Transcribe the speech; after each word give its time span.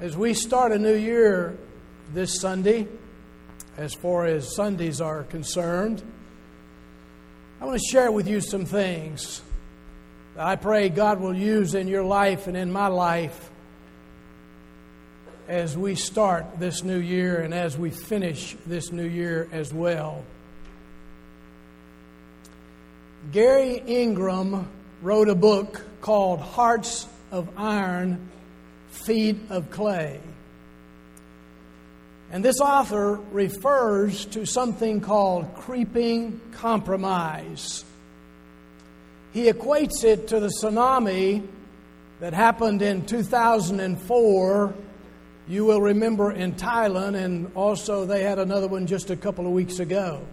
As 0.00 0.16
we 0.16 0.32
start 0.32 0.72
a 0.72 0.78
new 0.78 0.94
year 0.94 1.58
this 2.14 2.40
Sunday, 2.40 2.88
as 3.76 3.92
far 3.92 4.24
as 4.24 4.56
Sundays 4.56 4.98
are 5.02 5.24
concerned, 5.24 6.02
I 7.60 7.66
want 7.66 7.78
to 7.78 7.86
share 7.86 8.10
with 8.10 8.26
you 8.26 8.40
some 8.40 8.64
things 8.64 9.42
that 10.36 10.46
I 10.46 10.56
pray 10.56 10.88
God 10.88 11.20
will 11.20 11.36
use 11.36 11.74
in 11.74 11.86
your 11.86 12.02
life 12.02 12.46
and 12.46 12.56
in 12.56 12.72
my 12.72 12.86
life 12.86 13.50
as 15.48 15.76
we 15.76 15.96
start 15.96 16.58
this 16.58 16.82
new 16.82 16.98
year 16.98 17.42
and 17.42 17.52
as 17.52 17.76
we 17.76 17.90
finish 17.90 18.56
this 18.64 18.92
new 18.92 19.06
year 19.06 19.50
as 19.52 19.70
well. 19.70 20.24
Gary 23.32 23.82
Inrig 23.86 24.64
wrote 25.02 25.28
a 25.28 25.34
book 25.34 25.84
called 26.00 26.40
Hearts 26.40 27.06
of 27.30 27.50
Iron, 27.58 28.30
Feet 28.90 29.36
of 29.48 29.70
Clay. 29.70 30.20
And 32.32 32.44
this 32.44 32.60
author 32.60 33.16
refers 33.32 34.24
to 34.26 34.46
something 34.46 35.00
called 35.00 35.54
creeping 35.54 36.40
compromise. 36.52 37.84
He 39.32 39.50
equates 39.50 40.04
it 40.04 40.28
to 40.28 40.38
the 40.38 40.48
tsunami 40.48 41.46
that 42.20 42.32
happened 42.32 42.82
in 42.82 43.06
2004. 43.06 44.74
You 45.48 45.64
will 45.64 45.80
remember 45.80 46.30
in 46.30 46.54
Thailand, 46.54 47.16
and 47.16 47.50
also 47.56 48.06
they 48.06 48.22
had 48.22 48.38
another 48.38 48.68
one 48.68 48.86
just 48.86 49.10
a 49.10 49.16
couple 49.16 49.46
of 49.46 49.52
weeks 49.52 49.80
ago. 49.80 50.24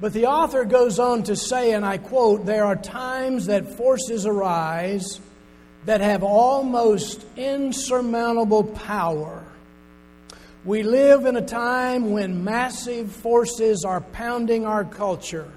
But 0.00 0.12
the 0.12 0.26
author 0.26 0.64
goes 0.64 0.98
on 0.98 1.24
to 1.24 1.36
say, 1.36 1.72
and 1.72 1.84
I 1.84 1.98
quote, 1.98 2.46
there 2.46 2.64
are 2.64 2.76
times 2.76 3.46
that 3.46 3.76
forces 3.76 4.26
arise 4.26 5.20
that 5.88 6.02
have 6.02 6.22
almost 6.22 7.24
insurmountable 7.34 8.62
power. 8.62 9.42
We 10.62 10.82
live 10.82 11.24
in 11.24 11.34
a 11.34 11.40
time 11.40 12.10
when 12.10 12.44
massive 12.44 13.10
forces 13.10 13.86
are 13.86 14.02
pounding 14.02 14.66
our 14.66 14.84
culture, 14.84 15.50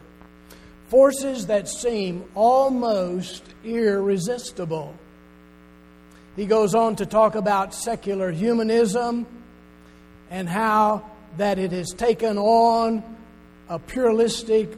forces 0.87 1.47
that 1.47 1.67
seem 1.67 2.23
almost 2.33 3.43
irresistible. 3.65 4.95
He 6.37 6.45
goes 6.45 6.75
on 6.75 6.95
to 6.95 7.05
talk 7.05 7.35
about 7.35 7.73
secular 7.73 8.31
humanism 8.31 9.27
and 10.29 10.47
how 10.47 11.11
that 11.35 11.59
it 11.59 11.73
has 11.73 11.89
taken 11.89 12.37
on 12.37 13.03
a 13.67 13.77
pluralistic 13.79 14.69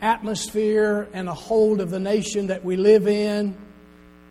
atmosphere 0.00 1.08
and 1.12 1.28
a 1.28 1.34
hold 1.34 1.80
of 1.80 1.90
the 1.90 1.98
nation 1.98 2.48
that 2.48 2.64
we 2.64 2.76
live 2.76 3.08
in, 3.08 3.56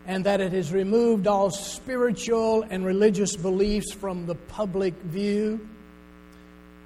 and 0.05 0.25
that 0.25 0.39
it 0.39 0.53
has 0.53 0.71
removed 0.71 1.27
all 1.27 1.49
spiritual 1.49 2.63
and 2.69 2.85
religious 2.85 3.35
beliefs 3.35 3.91
from 3.93 4.25
the 4.25 4.35
public 4.35 4.93
view. 5.03 5.67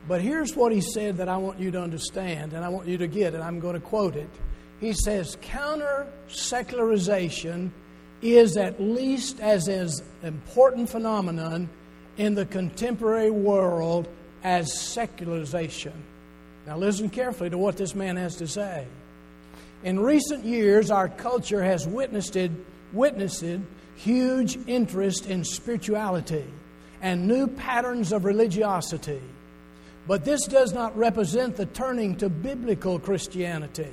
But 0.07 0.21
here's 0.21 0.55
what 0.55 0.71
he 0.71 0.81
said 0.81 1.17
that 1.17 1.29
I 1.29 1.37
want 1.37 1.59
you 1.59 1.69
to 1.71 1.81
understand, 1.81 2.53
and 2.53 2.65
I 2.65 2.69
want 2.69 2.87
you 2.87 2.97
to 2.97 3.07
get 3.07 3.35
it. 3.35 3.41
I'm 3.41 3.59
going 3.59 3.75
to 3.75 3.79
quote 3.79 4.15
it. 4.15 4.29
He 4.79 4.93
says, 4.93 5.37
Counter 5.41 6.07
secularization 6.27 7.71
is 8.21 8.57
at 8.57 8.81
least 8.81 9.39
as 9.39 9.67
an 9.67 9.89
important 10.23 10.89
phenomenon 10.89 11.69
in 12.17 12.33
the 12.33 12.45
contemporary 12.45 13.31
world 13.31 14.07
as 14.43 14.79
secularization. 14.79 15.93
Now, 16.67 16.77
listen 16.77 17.09
carefully 17.09 17.49
to 17.49 17.57
what 17.57 17.77
this 17.77 17.95
man 17.95 18.17
has 18.17 18.35
to 18.37 18.47
say. 18.47 18.85
In 19.83 19.99
recent 19.99 20.45
years, 20.45 20.91
our 20.91 21.09
culture 21.09 21.63
has 21.63 21.87
witnessed, 21.87 22.37
witnessed 22.93 23.43
huge 23.95 24.57
interest 24.67 25.25
in 25.25 25.43
spirituality 25.43 26.45
and 27.01 27.27
new 27.27 27.47
patterns 27.47 28.11
of 28.11 28.25
religiosity. 28.25 29.21
But 30.07 30.23
this 30.23 30.45
does 30.45 30.73
not 30.73 30.95
represent 30.97 31.55
the 31.55 31.65
turning 31.65 32.15
to 32.17 32.29
biblical 32.29 32.99
Christianity. 32.99 33.91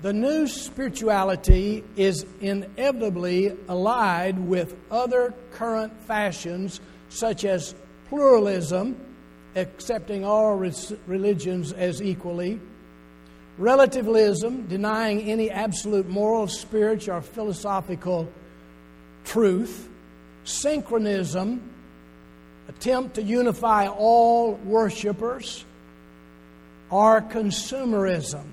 The 0.00 0.12
new 0.12 0.46
spirituality 0.46 1.84
is 1.96 2.24
inevitably 2.40 3.56
allied 3.68 4.38
with 4.38 4.76
other 4.90 5.34
current 5.52 5.92
fashions 6.02 6.80
such 7.08 7.44
as 7.44 7.74
pluralism 8.08 8.96
accepting 9.56 10.24
all 10.24 10.56
religions 11.06 11.72
as 11.72 12.02
equally, 12.02 12.60
relativism, 13.58 14.66
denying 14.66 15.22
any 15.22 15.50
absolute 15.50 16.08
moral, 16.08 16.46
spiritual, 16.46 17.16
or 17.16 17.20
philosophical 17.20 18.30
truth, 19.24 19.88
synchronism, 20.44 21.60
attempt 22.68 23.14
to 23.14 23.22
unify 23.22 23.86
all 23.88 24.52
worshippers, 24.64 25.64
or 26.90 27.20
consumerism, 27.20 28.44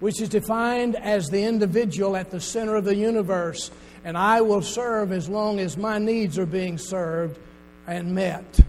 which 0.00 0.20
is 0.20 0.28
defined 0.28 0.96
as 0.96 1.28
the 1.28 1.42
individual 1.42 2.16
at 2.16 2.30
the 2.30 2.40
center 2.40 2.76
of 2.76 2.84
the 2.84 2.96
universe, 2.96 3.70
and 4.04 4.18
I 4.18 4.40
will 4.40 4.62
serve 4.62 5.12
as 5.12 5.28
long 5.28 5.60
as 5.60 5.76
my 5.76 5.98
needs 5.98 6.38
are 6.38 6.46
being 6.46 6.76
served 6.76 7.38
and 7.86 8.14
met. 8.14 8.60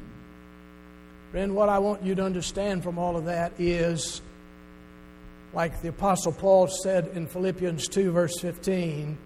Friend, 1.35 1.53
what 1.53 1.67
I 1.67 1.79
want 1.79 2.01
you 2.01 2.15
to 2.15 2.23
understand 2.23 2.81
from 2.81 2.97
all 2.97 3.17
of 3.17 3.25
that 3.25 3.51
is, 3.59 4.21
like 5.53 5.81
the 5.81 5.89
Apostle 5.89 6.31
Paul 6.31 6.69
said 6.69 7.09
in 7.13 7.27
Philippians 7.27 7.89
2, 7.89 8.13
verse 8.13 8.39
15, 8.39 9.17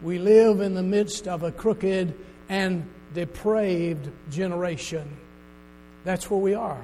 we 0.00 0.18
live 0.18 0.62
in 0.62 0.72
the 0.72 0.82
midst 0.82 1.28
of 1.28 1.42
a 1.42 1.52
crooked 1.52 2.14
and 2.48 2.88
depraved 3.12 4.10
generation. 4.30 5.18
That's 6.02 6.30
where 6.30 6.40
we 6.40 6.54
are 6.54 6.82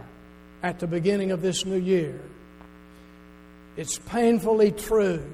at 0.62 0.78
the 0.78 0.86
beginning 0.86 1.30
of 1.30 1.40
this 1.40 1.64
new 1.64 1.80
year. 1.80 2.20
It's 3.78 3.98
painfully 4.00 4.72
true 4.72 5.24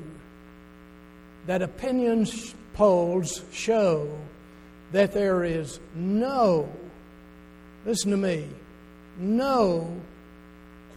that 1.47 1.62
opinion 1.62 2.28
polls 2.74 3.42
show 3.50 4.09
that 4.92 5.10
there 5.10 5.42
is 5.42 5.80
no, 5.97 6.72
listen 7.84 8.12
to 8.12 8.16
me, 8.16 8.47
no 9.19 10.00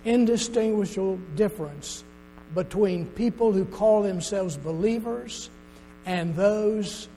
indistinguishable 0.04 1.18
difference 1.36 2.04
between 2.54 3.06
people 3.08 3.52
who 3.52 3.66
call 3.66 4.04
themselves 4.04 4.56
believers 4.56 5.50
and 6.06 6.36
those 6.36 7.08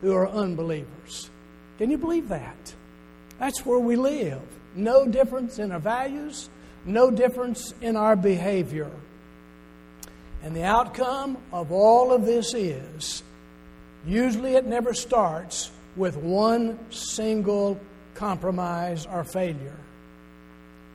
who 0.00 0.12
are 0.12 0.28
unbelievers. 0.28 1.30
Can 1.78 1.90
you 1.90 1.98
believe 1.98 2.28
that? 2.28 2.74
That's 3.38 3.64
where 3.64 3.78
we 3.78 3.96
live. 3.96 4.42
No 4.74 5.06
difference 5.06 5.58
in 5.58 5.72
our 5.72 5.78
values, 5.78 6.48
no 6.84 7.10
difference 7.10 7.72
in 7.80 7.96
our 7.96 8.16
behavior. 8.16 8.90
And 10.42 10.54
the 10.54 10.64
outcome 10.64 11.38
of 11.52 11.72
all 11.72 12.12
of 12.12 12.24
this 12.24 12.54
is 12.54 13.22
usually 14.06 14.54
it 14.54 14.66
never 14.66 14.94
starts 14.94 15.70
with 15.96 16.16
one 16.16 16.78
single 16.90 17.78
compromise 18.14 19.06
or 19.06 19.24
failure. 19.24 19.76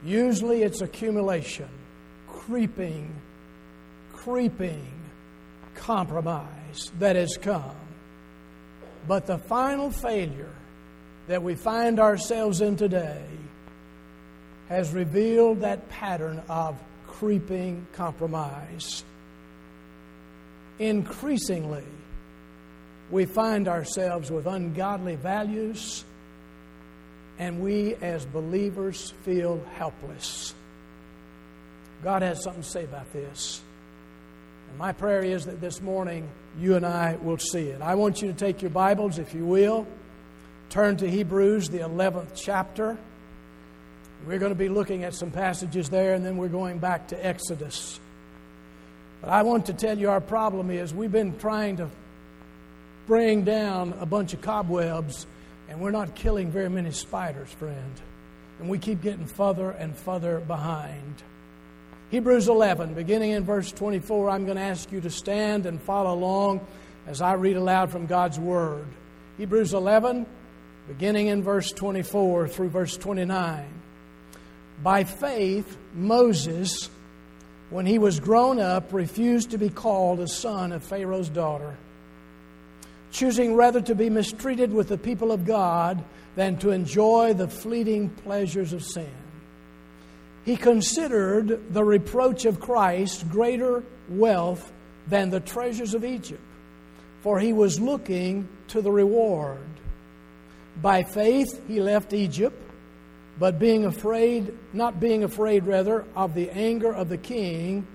Usually 0.05 0.61
it's 0.61 0.81
accumulation, 0.81 1.67
creeping, 2.27 3.11
creeping 4.13 4.85
compromise 5.73 6.91
that 6.99 7.15
has 7.15 7.37
come. 7.37 7.75
But 9.07 9.25
the 9.25 9.39
final 9.39 9.89
failure 9.89 10.53
that 11.27 11.41
we 11.41 11.55
find 11.55 11.99
ourselves 11.99 12.61
in 12.61 12.75
today 12.75 13.25
has 14.69 14.93
revealed 14.93 15.61
that 15.61 15.89
pattern 15.89 16.41
of 16.49 16.75
creeping 17.07 17.87
compromise. 17.93 19.03
Increasingly, 20.77 21.83
we 23.09 23.25
find 23.25 23.67
ourselves 23.67 24.29
with 24.29 24.45
ungodly 24.45 25.15
values 25.15 26.03
and 27.37 27.61
we 27.61 27.95
as 27.95 28.25
believers 28.25 29.13
feel 29.23 29.63
helpless. 29.75 30.53
God 32.03 32.21
has 32.21 32.43
something 32.43 32.63
to 32.63 32.69
say 32.69 32.83
about 32.83 33.11
this. 33.13 33.61
And 34.69 34.77
my 34.77 34.91
prayer 34.91 35.21
is 35.21 35.45
that 35.45 35.59
this 35.59 35.81
morning 35.81 36.29
you 36.59 36.75
and 36.75 36.85
I 36.85 37.15
will 37.15 37.37
see 37.37 37.67
it. 37.67 37.81
I 37.81 37.95
want 37.95 38.21
you 38.21 38.27
to 38.27 38.33
take 38.33 38.61
your 38.61 38.71
Bibles, 38.71 39.19
if 39.19 39.33
you 39.33 39.45
will, 39.45 39.85
turn 40.69 40.97
to 40.97 41.09
Hebrews, 41.09 41.69
the 41.69 41.79
11th 41.79 42.35
chapter. 42.35 42.97
We're 44.25 44.39
going 44.39 44.53
to 44.53 44.57
be 44.57 44.69
looking 44.69 45.03
at 45.03 45.13
some 45.13 45.29
passages 45.29 45.89
there, 45.89 46.13
and 46.13 46.25
then 46.25 46.37
we're 46.37 46.47
going 46.47 46.79
back 46.79 47.09
to 47.09 47.25
Exodus. 47.25 47.99
But 49.21 49.29
I 49.29 49.43
want 49.43 49.65
to 49.67 49.73
tell 49.73 49.97
you 49.97 50.09
our 50.09 50.21
problem 50.21 50.71
is 50.71 50.93
we've 50.93 51.11
been 51.11 51.37
trying 51.37 51.77
to 51.77 51.89
bring 53.07 53.43
down 53.43 53.93
a 53.99 54.05
bunch 54.05 54.33
of 54.33 54.41
cobwebs 54.41 55.27
and 55.69 55.79
we're 55.79 55.91
not 55.91 56.15
killing 56.15 56.51
very 56.51 56.69
many 56.69 56.91
spiders, 56.91 57.49
friend. 57.49 58.01
And 58.59 58.69
we 58.69 58.79
keep 58.79 59.01
getting 59.01 59.25
further 59.25 59.71
and 59.71 59.95
further 59.97 60.39
behind. 60.39 61.23
Hebrews 62.11 62.47
11, 62.47 62.93
beginning 62.93 63.31
in 63.31 63.43
verse 63.43 63.71
24, 63.71 64.29
I'm 64.29 64.45
going 64.45 64.57
to 64.57 64.63
ask 64.63 64.91
you 64.91 65.01
to 65.01 65.09
stand 65.09 65.65
and 65.65 65.81
follow 65.81 66.13
along 66.13 66.65
as 67.07 67.21
I 67.21 67.33
read 67.33 67.57
aloud 67.57 67.91
from 67.91 68.05
God's 68.05 68.39
Word. 68.39 68.85
Hebrews 69.37 69.73
11, 69.73 70.25
beginning 70.87 71.27
in 71.27 71.43
verse 71.43 71.71
24 71.71 72.47
through 72.47 72.69
verse 72.69 72.95
29. 72.95 73.65
By 74.81 75.03
faith, 75.03 75.77
Moses, 75.93 76.89
when 77.69 77.85
he 77.85 77.97
was 77.97 78.19
grown 78.19 78.59
up, 78.59 78.93
refused 78.93 79.51
to 79.51 79.57
be 79.57 79.69
called 79.69 80.19
a 80.19 80.27
son 80.27 80.71
of 80.71 80.83
Pharaoh's 80.83 81.29
daughter, 81.29 81.75
choosing 83.15 83.55
rather 83.55 83.79
to 83.81 83.95
be 83.95 84.09
mistreated 84.09 84.73
with 84.73 84.89
the 84.89 84.97
people 84.97 85.31
of 85.31 85.45
God 85.45 86.03
than 86.35 86.57
to 86.57 86.71
enjoy 86.71 87.33
the 87.33 87.47
fleeting 87.47 88.09
pleasures 88.09 88.73
of 88.73 88.83
sin. 88.83 89.09
He 90.43 90.57
considered 90.57 91.73
the 91.73 91.83
reproach 91.83 92.43
of 92.43 92.59
Christ 92.59 93.29
greater 93.29 93.83
wealth 94.09 94.71
than 95.07 95.29
the 95.29 95.39
treasures 95.39 95.93
of 95.93 96.03
Egypt, 96.03 96.43
for 97.21 97.39
he 97.39 97.53
was 97.53 97.79
looking 97.79 98.49
to 98.67 98.81
the 98.81 98.91
reward. 98.91 99.65
By 100.81 101.03
faith, 101.03 101.61
he 101.69 101.79
left 101.79 102.11
Egypt, 102.11 102.61
but 103.39 103.59
being 103.59 103.85
afraid, 103.85 104.53
not 104.73 104.99
being 104.99 105.23
afraid 105.23 105.65
rather, 105.65 106.05
of 106.17 106.33
the 106.33 106.49
anger 106.51 106.93
of 106.93 107.07
the 107.07 107.17
king, 107.17 107.87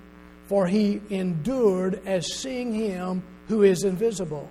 for 0.47 0.67
he 0.67 1.03
endured 1.11 2.01
as 2.07 2.33
seeing 2.33 2.73
him 2.73 3.23
who 3.49 3.63
is 3.63 3.85
invisible. 3.85 4.49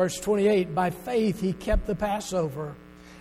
Verse 0.00 0.18
28 0.18 0.74
By 0.74 0.88
faith, 0.88 1.42
he 1.42 1.52
kept 1.52 1.86
the 1.86 1.94
Passover 1.94 2.74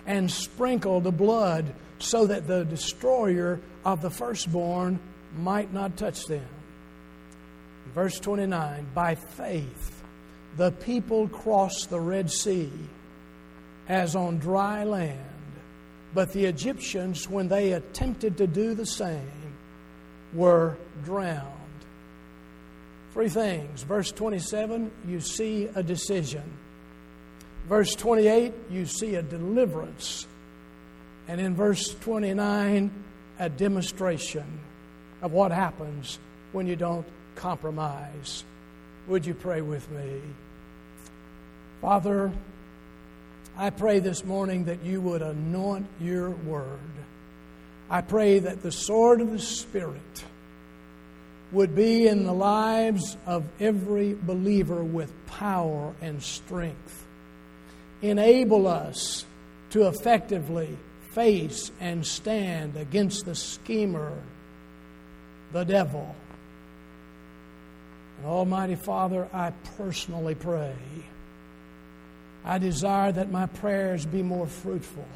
and 0.05 0.31
sprinkled 0.31 1.03
the 1.03 1.11
blood 1.11 1.73
so 1.97 2.25
that 2.25 2.47
the 2.47 2.63
destroyer 2.63 3.59
of 3.83 4.01
the 4.01 4.09
firstborn 4.09 4.97
might 5.37 5.73
not 5.73 5.97
touch 5.97 6.23
them. 6.23 6.47
Verse 7.93 8.17
29 8.21 8.87
By 8.95 9.15
faith, 9.15 10.01
the 10.55 10.71
people 10.71 11.27
crossed 11.27 11.89
the 11.89 11.99
Red 11.99 12.31
Sea 12.31 12.71
as 13.89 14.15
on 14.15 14.37
dry 14.37 14.85
land, 14.85 15.19
but 16.13 16.31
the 16.31 16.45
Egyptians, 16.45 17.27
when 17.29 17.49
they 17.49 17.73
attempted 17.73 18.37
to 18.37 18.47
do 18.47 18.73
the 18.73 18.85
same, 18.85 19.53
were 20.33 20.77
drowned. 21.03 21.45
Three 23.11 23.27
things. 23.27 23.83
Verse 23.83 24.13
27, 24.13 24.89
you 25.05 25.19
see 25.19 25.67
a 25.75 25.83
decision. 25.83 26.43
Verse 27.69 27.93
28, 27.93 28.51
you 28.71 28.87
see 28.87 29.13
a 29.13 29.21
deliverance. 29.21 30.25
And 31.27 31.39
in 31.39 31.55
verse 31.55 31.93
29, 32.01 32.91
a 33.37 33.47
demonstration 33.47 34.59
of 35.21 35.33
what 35.33 35.51
happens 35.51 36.17
when 36.51 36.65
you 36.65 36.75
don't 36.75 37.05
compromise. 37.35 38.43
Would 39.07 39.27
you 39.27 39.35
pray 39.35 39.61
with 39.61 39.87
me? 39.91 40.19
Father, 41.79 42.31
I 43.55 43.69
pray 43.69 43.99
this 43.99 44.25
morning 44.25 44.65
that 44.65 44.83
you 44.83 44.99
would 45.01 45.21
anoint 45.21 45.85
your 46.01 46.31
word. 46.31 46.79
I 47.87 48.01
pray 48.01 48.39
that 48.39 48.63
the 48.63 48.71
sword 48.71 49.21
of 49.21 49.31
the 49.31 49.39
Spirit 49.39 50.25
would 51.51 51.75
be 51.75 52.07
in 52.07 52.25
the 52.25 52.33
lives 52.33 53.15
of 53.27 53.45
every 53.59 54.15
believer 54.15 54.83
with 54.83 55.13
power 55.27 55.93
and 56.01 56.23
strength. 56.23 57.05
Enable 58.01 58.67
us 58.67 59.25
to 59.71 59.87
effectively 59.87 60.77
face 61.13 61.71
and 61.79 62.05
stand 62.05 62.77
against 62.77 63.25
the 63.25 63.35
schemer, 63.35 64.13
the 65.51 65.63
devil. 65.63 66.15
And 68.17 68.27
Almighty 68.27 68.75
Father, 68.75 69.27
I 69.33 69.51
personally 69.77 70.35
pray. 70.35 70.75
I 72.45 72.57
desire 72.57 73.11
that 73.11 73.31
my 73.31 73.47
prayers 73.47 74.05
be 74.05 74.23
more 74.23 74.47
fruitful. 74.47 75.07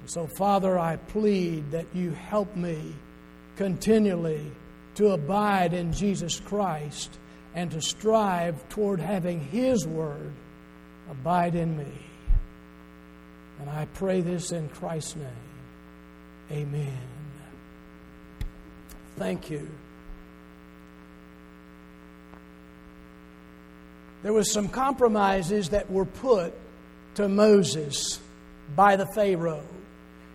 And 0.00 0.10
so, 0.10 0.28
Father, 0.36 0.78
I 0.78 0.96
plead 0.96 1.70
that 1.72 1.86
you 1.94 2.12
help 2.12 2.54
me 2.56 2.94
continually 3.56 4.50
to 4.96 5.12
abide 5.12 5.72
in 5.72 5.92
Jesus 5.92 6.40
Christ 6.40 7.18
and 7.54 7.70
to 7.70 7.80
strive 7.80 8.68
toward 8.68 9.00
having 9.00 9.40
His 9.40 9.86
Word 9.86 10.32
abide 11.10 11.54
in 11.54 11.76
me. 11.76 11.92
And 13.60 13.70
I 13.70 13.86
pray 13.94 14.20
this 14.20 14.52
in 14.52 14.68
Christ's 14.68 15.16
name. 15.16 15.26
Amen. 16.50 16.98
Thank 19.16 19.50
you. 19.50 19.68
There 24.22 24.32
was 24.32 24.50
some 24.52 24.68
compromises 24.68 25.68
that 25.70 25.90
were 25.90 26.06
put 26.06 26.54
to 27.16 27.28
Moses 27.28 28.20
by 28.74 28.96
the 28.96 29.06
Pharaoh. 29.14 29.62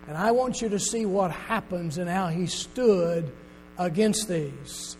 And 0.06 0.16
I 0.16 0.30
want 0.30 0.62
you 0.62 0.68
to 0.70 0.78
see 0.78 1.06
what 1.06 1.30
happens 1.30 1.98
and 1.98 2.08
how 2.08 2.28
he 2.28 2.46
stood 2.46 3.30
against 3.78 4.28
these. 4.28 4.96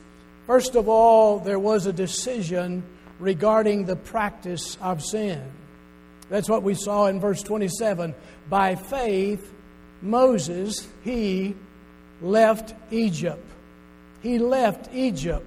First 0.47 0.75
of 0.75 0.89
all, 0.89 1.39
there 1.39 1.59
was 1.59 1.87
a 1.87 1.93
decision 1.93 2.83
regarding 3.21 3.85
the 3.85 3.97
practice 3.97 4.77
of 4.81 5.05
sin. 5.05 5.43
That's 6.29 6.49
what 6.49 6.63
we 6.63 6.75
saw 6.75 7.07
in 7.07 7.21
verse 7.21 7.43
27. 7.43 8.15
By 8.49 8.75
faith, 8.75 9.53
Moses, 10.03 10.89
he 11.03 11.55
left 12.23 12.75
Egypt. 12.91 13.47
He 14.23 14.39
left 14.39 14.93
Egypt. 14.95 15.47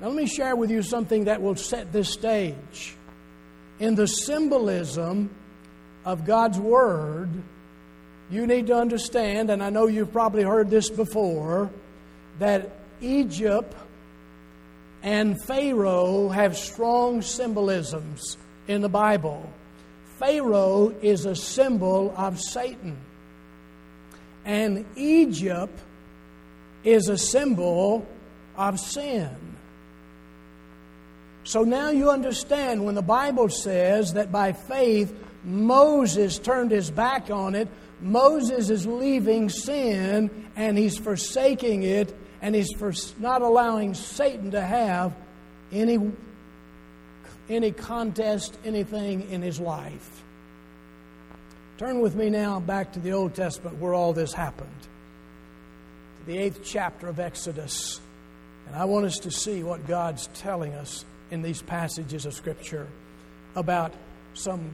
Now, 0.00 0.08
let 0.08 0.16
me 0.16 0.26
share 0.26 0.56
with 0.56 0.70
you 0.70 0.82
something 0.82 1.24
that 1.24 1.40
will 1.40 1.56
set 1.56 1.92
this 1.92 2.10
stage. 2.10 2.96
In 3.78 3.94
the 3.94 4.06
symbolism 4.06 5.34
of 6.04 6.24
God's 6.24 6.58
Word, 6.58 7.30
you 8.30 8.46
need 8.46 8.68
to 8.68 8.74
understand, 8.74 9.50
and 9.50 9.62
I 9.62 9.70
know 9.70 9.86
you've 9.86 10.12
probably 10.12 10.42
heard 10.42 10.70
this 10.70 10.90
before, 10.90 11.70
that 12.38 12.70
Egypt 13.00 13.74
and 15.04 15.38
Pharaoh 15.44 16.30
have 16.30 16.56
strong 16.56 17.20
symbolisms 17.20 18.38
in 18.66 18.80
the 18.80 18.88
Bible. 18.88 19.52
Pharaoh 20.18 20.94
is 21.02 21.26
a 21.26 21.36
symbol 21.36 22.14
of 22.16 22.40
Satan. 22.40 22.96
And 24.46 24.86
Egypt 24.96 25.78
is 26.84 27.10
a 27.10 27.18
symbol 27.18 28.06
of 28.56 28.80
sin. 28.80 29.28
So 31.44 31.64
now 31.64 31.90
you 31.90 32.10
understand 32.10 32.86
when 32.86 32.94
the 32.94 33.02
Bible 33.02 33.50
says 33.50 34.14
that 34.14 34.32
by 34.32 34.54
faith 34.54 35.14
Moses 35.44 36.38
turned 36.38 36.70
his 36.70 36.90
back 36.90 37.30
on 37.30 37.54
it, 37.54 37.68
Moses 38.00 38.70
is 38.70 38.86
leaving 38.86 39.50
sin 39.50 40.50
and 40.56 40.78
he's 40.78 40.96
forsaking 40.96 41.82
it 41.82 42.16
and 42.44 42.54
he's 42.54 42.70
for 42.76 42.92
not 43.18 43.40
allowing 43.40 43.94
Satan 43.94 44.50
to 44.50 44.60
have 44.60 45.16
any 45.72 45.98
any 47.48 47.72
contest, 47.72 48.58
anything 48.64 49.30
in 49.30 49.40
his 49.40 49.58
life. 49.58 50.22
Turn 51.78 52.00
with 52.00 52.14
me 52.14 52.28
now 52.28 52.60
back 52.60 52.92
to 52.92 53.00
the 53.00 53.12
Old 53.12 53.34
Testament 53.34 53.78
where 53.78 53.94
all 53.94 54.12
this 54.12 54.34
happened, 54.34 54.80
to 54.82 56.26
the 56.32 56.38
eighth 56.38 56.60
chapter 56.62 57.08
of 57.08 57.18
Exodus. 57.18 58.00
And 58.66 58.76
I 58.76 58.84
want 58.84 59.06
us 59.06 59.18
to 59.20 59.30
see 59.30 59.62
what 59.62 59.86
God's 59.86 60.26
telling 60.34 60.74
us 60.74 61.06
in 61.30 61.40
these 61.40 61.62
passages 61.62 62.26
of 62.26 62.34
Scripture 62.34 62.88
about 63.56 63.94
some 64.34 64.70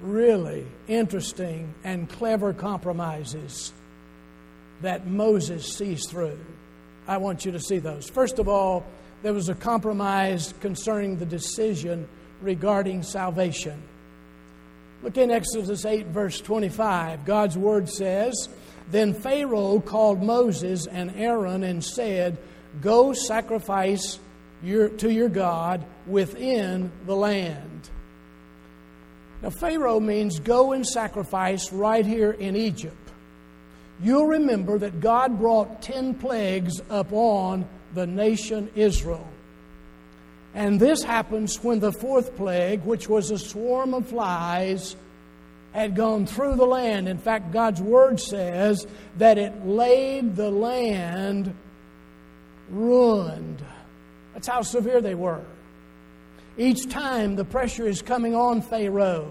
really 0.00 0.66
interesting 0.88 1.74
and 1.84 2.08
clever 2.08 2.54
compromises 2.54 3.74
that 4.80 5.06
Moses 5.06 5.76
sees 5.76 6.06
through. 6.08 6.38
I 7.10 7.16
want 7.16 7.44
you 7.44 7.50
to 7.50 7.58
see 7.58 7.80
those. 7.80 8.08
First 8.08 8.38
of 8.38 8.46
all, 8.46 8.86
there 9.24 9.32
was 9.32 9.48
a 9.48 9.54
compromise 9.56 10.54
concerning 10.60 11.16
the 11.16 11.26
decision 11.26 12.08
regarding 12.40 13.02
salvation. 13.02 13.82
Look 15.02 15.18
in 15.18 15.32
Exodus 15.32 15.84
8, 15.84 16.06
verse 16.06 16.40
25. 16.40 17.24
God's 17.24 17.58
word 17.58 17.88
says, 17.88 18.48
Then 18.92 19.12
Pharaoh 19.12 19.80
called 19.80 20.22
Moses 20.22 20.86
and 20.86 21.12
Aaron 21.16 21.64
and 21.64 21.84
said, 21.84 22.38
Go 22.80 23.12
sacrifice 23.12 24.20
your, 24.62 24.88
to 24.90 25.10
your 25.10 25.28
God 25.28 25.84
within 26.06 26.92
the 27.06 27.16
land. 27.16 27.90
Now, 29.42 29.50
Pharaoh 29.50 29.98
means 29.98 30.38
go 30.38 30.70
and 30.70 30.86
sacrifice 30.86 31.72
right 31.72 32.06
here 32.06 32.30
in 32.30 32.54
Egypt. 32.54 32.99
You'll 34.02 34.26
remember 34.26 34.78
that 34.78 35.00
God 35.00 35.38
brought 35.38 35.82
10 35.82 36.14
plagues 36.14 36.80
upon 36.88 37.66
the 37.94 38.06
nation 38.06 38.70
Israel. 38.74 39.26
And 40.54 40.80
this 40.80 41.02
happens 41.02 41.62
when 41.62 41.80
the 41.80 41.92
fourth 41.92 42.34
plague, 42.36 42.82
which 42.84 43.08
was 43.08 43.30
a 43.30 43.38
swarm 43.38 43.94
of 43.94 44.08
flies, 44.08 44.96
had 45.72 45.94
gone 45.94 46.26
through 46.26 46.56
the 46.56 46.66
land. 46.66 47.08
In 47.08 47.18
fact, 47.18 47.52
God's 47.52 47.80
word 47.80 48.18
says 48.18 48.86
that 49.18 49.38
it 49.38 49.66
laid 49.66 50.34
the 50.34 50.50
land 50.50 51.54
ruined. 52.68 53.64
That's 54.32 54.48
how 54.48 54.62
severe 54.62 55.00
they 55.00 55.14
were. 55.14 55.44
Each 56.56 56.88
time 56.88 57.36
the 57.36 57.44
pressure 57.44 57.86
is 57.86 58.02
coming 58.02 58.34
on 58.34 58.62
Pharaoh. 58.62 59.30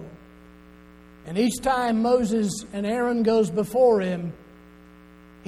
And 1.25 1.37
each 1.37 1.59
time 1.61 2.01
Moses 2.01 2.65
and 2.71 2.85
Aaron 2.85 3.23
goes 3.23 3.49
before 3.49 3.99
him, 3.99 4.33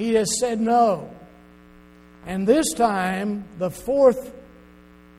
he 0.02 0.14
has 0.14 0.40
said 0.40 0.60
no. 0.60 1.08
And 2.26 2.44
this 2.44 2.72
time, 2.72 3.44
the 3.58 3.70
fourth 3.70 4.34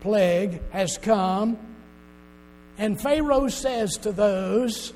plague 0.02 0.60
has 0.72 0.98
come, 0.98 1.58
and 2.78 3.00
Pharaoh 3.00 3.48
says 3.48 3.96
to 4.00 4.12
those 4.12 4.92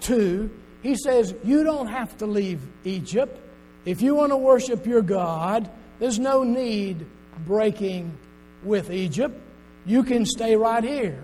two, 0.00 0.50
he 0.82 0.96
says, 0.96 1.34
You 1.44 1.64
don't 1.64 1.88
have 1.88 2.16
to 2.18 2.26
leave 2.26 2.62
Egypt. 2.84 3.38
If 3.84 4.00
you 4.00 4.14
want 4.14 4.32
to 4.32 4.38
worship 4.38 4.86
your 4.86 5.02
God, 5.02 5.68
there's 5.98 6.18
no 6.18 6.42
need 6.42 7.04
breaking 7.44 8.16
with 8.62 8.90
Egypt. 8.90 9.38
You 9.84 10.02
can 10.02 10.24
stay 10.24 10.56
right 10.56 10.82
here. 10.82 11.22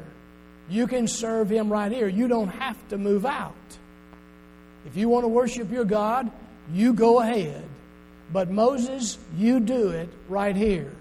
You 0.68 0.86
can 0.86 1.08
serve 1.08 1.48
Him 1.48 1.72
right 1.72 1.90
here. 1.90 2.08
You 2.08 2.28
don't 2.28 2.48
have 2.48 2.76
to 2.88 2.98
move 2.98 3.24
out. 3.24 3.54
If 4.84 4.96
you 4.96 5.08
want 5.08 5.24
to 5.24 5.28
worship 5.28 5.70
your 5.70 5.86
God, 5.86 6.30
you 6.72 6.92
go 6.92 7.20
ahead. 7.20 7.64
But 8.32 8.50
Moses, 8.50 9.18
you 9.36 9.60
do 9.60 9.90
it 9.90 10.08
right 10.28 10.54
here. 10.54 10.92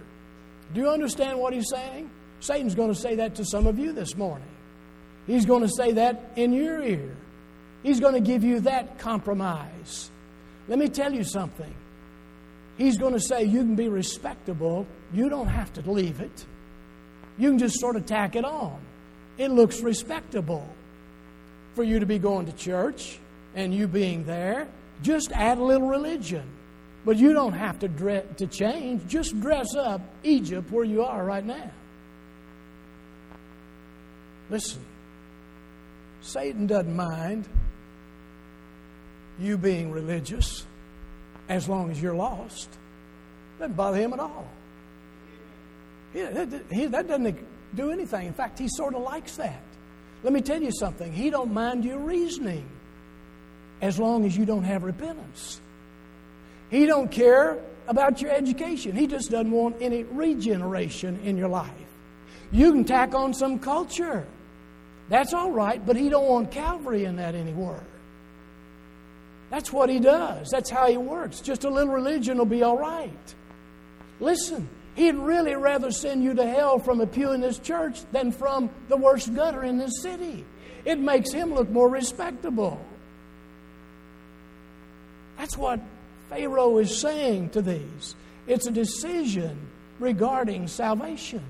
Do 0.74 0.82
you 0.82 0.90
understand 0.90 1.40
what 1.40 1.54
he's 1.54 1.70
saying? 1.70 2.10
Satan's 2.40 2.76
going 2.76 2.94
to 2.94 3.00
say 3.00 3.16
that 3.16 3.36
to 3.36 3.46
some 3.46 3.68
of 3.68 3.78
you 3.78 3.94
this 3.94 4.16
morning. 4.16 4.48
He's 5.28 5.46
going 5.46 5.62
to 5.62 5.70
say 5.70 5.94
that 5.94 6.32
in 6.36 6.54
your 6.54 6.82
ear. 6.82 7.16
He's 7.84 8.00
going 8.00 8.14
to 8.14 8.20
give 8.20 8.44
you 8.44 8.62
that 8.62 8.98
compromise. 9.00 10.10
Let 10.68 10.80
me 10.80 10.90
tell 10.90 11.14
you 11.14 11.24
something. 11.24 11.74
He's 12.78 12.98
going 12.98 13.14
to 13.14 13.20
say 13.20 13.44
you 13.44 13.60
can 13.60 13.76
be 13.76 13.90
respectable, 13.90 14.88
you 15.14 15.30
don't 15.30 15.48
have 15.48 15.72
to 15.74 15.92
leave 15.92 16.22
it. 16.22 16.46
You 17.38 17.50
can 17.50 17.60
just 17.60 17.80
sort 17.80 17.96
of 17.96 18.06
tack 18.06 18.36
it 18.36 18.46
on. 18.46 18.80
It 19.38 19.52
looks 19.52 19.82
respectable 19.82 20.68
for 21.76 21.84
you 21.84 22.00
to 22.00 22.06
be 22.06 22.20
going 22.20 22.46
to 22.46 22.52
church 22.54 23.20
and 23.56 23.74
you 23.74 23.88
being 23.88 24.26
there. 24.26 24.68
Just 25.02 25.32
add 25.32 25.58
a 25.58 25.64
little 25.64 25.88
religion. 25.88 26.44
But 27.06 27.18
you 27.18 27.34
don't 27.34 27.54
have 27.54 27.80
to, 27.80 27.88
dress, 27.88 28.26
to 28.38 28.48
change. 28.48 29.08
Just 29.08 29.40
dress 29.40 29.76
up 29.76 30.02
Egypt 30.24 30.70
where 30.72 30.84
you 30.84 31.04
are 31.04 31.24
right 31.24 31.46
now. 31.46 31.72
Listen, 34.50 34.84
Satan 36.22 36.68
doesn't 36.68 36.96
mind 36.96 37.48
you 39.40 39.58
being 39.58 39.92
religious 39.92 40.66
as 41.48 41.70
long 41.70 41.90
as 41.90 42.02
you're 42.02 42.16
lost. 42.16 42.70
Doesn't 43.60 43.76
bother 43.76 43.98
him 43.98 44.14
at 44.14 44.20
all. 44.20 44.48
He, 46.14 46.20
he, 46.72 46.86
that 46.88 47.08
doesn't 47.08 47.76
do 47.76 47.92
anything. 47.92 48.28
In 48.28 48.34
fact, 48.34 48.60
he 48.60 48.68
sort 48.68 48.96
of 48.96 49.04
likes 49.04 49.38
that. 49.38 49.62
Let 50.24 50.34
me 50.34 50.42
tell 50.42 50.62
you 50.62 50.72
something. 50.72 51.14
He 51.14 51.30
don't 51.30 51.54
mind 51.54 51.86
your 51.86 52.00
reasoning 52.00 52.68
as 53.82 54.00
long 54.00 54.26
as 54.26 54.36
you 54.36 54.46
don't 54.46 54.64
have 54.64 54.84
repentance. 54.84 55.62
He 56.70 56.86
don't 56.86 57.10
care 57.12 57.58
about 57.88 58.22
your 58.22 58.32
education. 58.32 58.96
He 58.96 59.08
just 59.08 59.32
doesn't 59.32 59.52
want 59.52 59.78
any 59.82 60.04
regeneration 60.04 61.20
in 61.24 61.38
your 61.38 61.50
life. 61.50 61.72
You 62.52 62.72
can 62.72 62.86
tack 62.86 63.16
on 63.16 63.34
some 63.34 63.60
culture. 63.60 64.26
That's 65.10 65.34
all 65.34 65.52
right, 65.52 65.84
but 65.84 65.96
he 65.96 66.10
don't 66.10 66.28
want 66.28 66.52
Calvary 66.52 67.06
in 67.06 67.16
that 67.16 67.34
anywhere. 67.34 67.84
That's 69.50 69.74
what 69.74 69.90
he 69.90 70.00
does. 70.00 70.50
That's 70.52 70.70
how 70.70 70.88
he 70.88 70.98
works. 70.98 71.42
Just 71.42 71.64
a 71.64 71.70
little 71.70 71.94
religion 71.94 72.38
will 72.38 72.46
be 72.46 72.62
all 72.62 72.78
right. 72.78 73.36
Listen, 74.20 74.70
he'd 74.96 75.16
really 75.16 75.56
rather 75.56 75.92
send 75.92 76.24
you 76.24 76.36
to 76.36 76.46
hell 76.46 76.78
from 76.78 77.02
a 77.02 77.08
pew 77.08 77.32
in 77.32 77.42
this 77.42 77.58
church 77.58 78.02
than 78.12 78.32
from 78.32 78.70
the 78.90 78.98
worst 78.98 79.34
gutter 79.34 79.64
in 79.64 79.78
this 79.80 80.02
city. 80.02 80.46
It 80.86 81.00
makes 81.00 81.32
him 81.32 81.54
look 81.54 81.70
more 81.70 81.90
respectable. 81.90 82.80
That's 85.40 85.58
what 85.58 85.80
Pharaoh 86.30 86.80
is 86.80 87.00
saying 87.00 87.52
to 87.52 87.62
these. 87.62 88.14
It's 88.46 88.68
a 88.68 88.72
decision 88.72 89.70
regarding 89.98 90.68
salvation. 90.68 91.42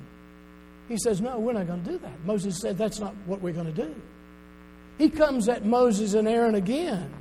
He 0.88 0.98
says, 1.00 1.20
No, 1.20 1.40
we're 1.40 1.54
not 1.54 1.66
going 1.66 1.84
to 1.84 1.92
do 1.94 1.98
that. 1.98 2.24
Moses 2.24 2.60
said, 2.60 2.78
That's 2.78 3.00
not 3.00 3.16
what 3.26 3.42
we're 3.42 3.54
going 3.54 3.74
to 3.74 3.88
do. 3.88 3.96
He 5.00 5.10
comes 5.10 5.50
at 5.50 5.66
Moses 5.66 6.14
and 6.14 6.28
Aaron 6.28 6.54
again 6.54 7.12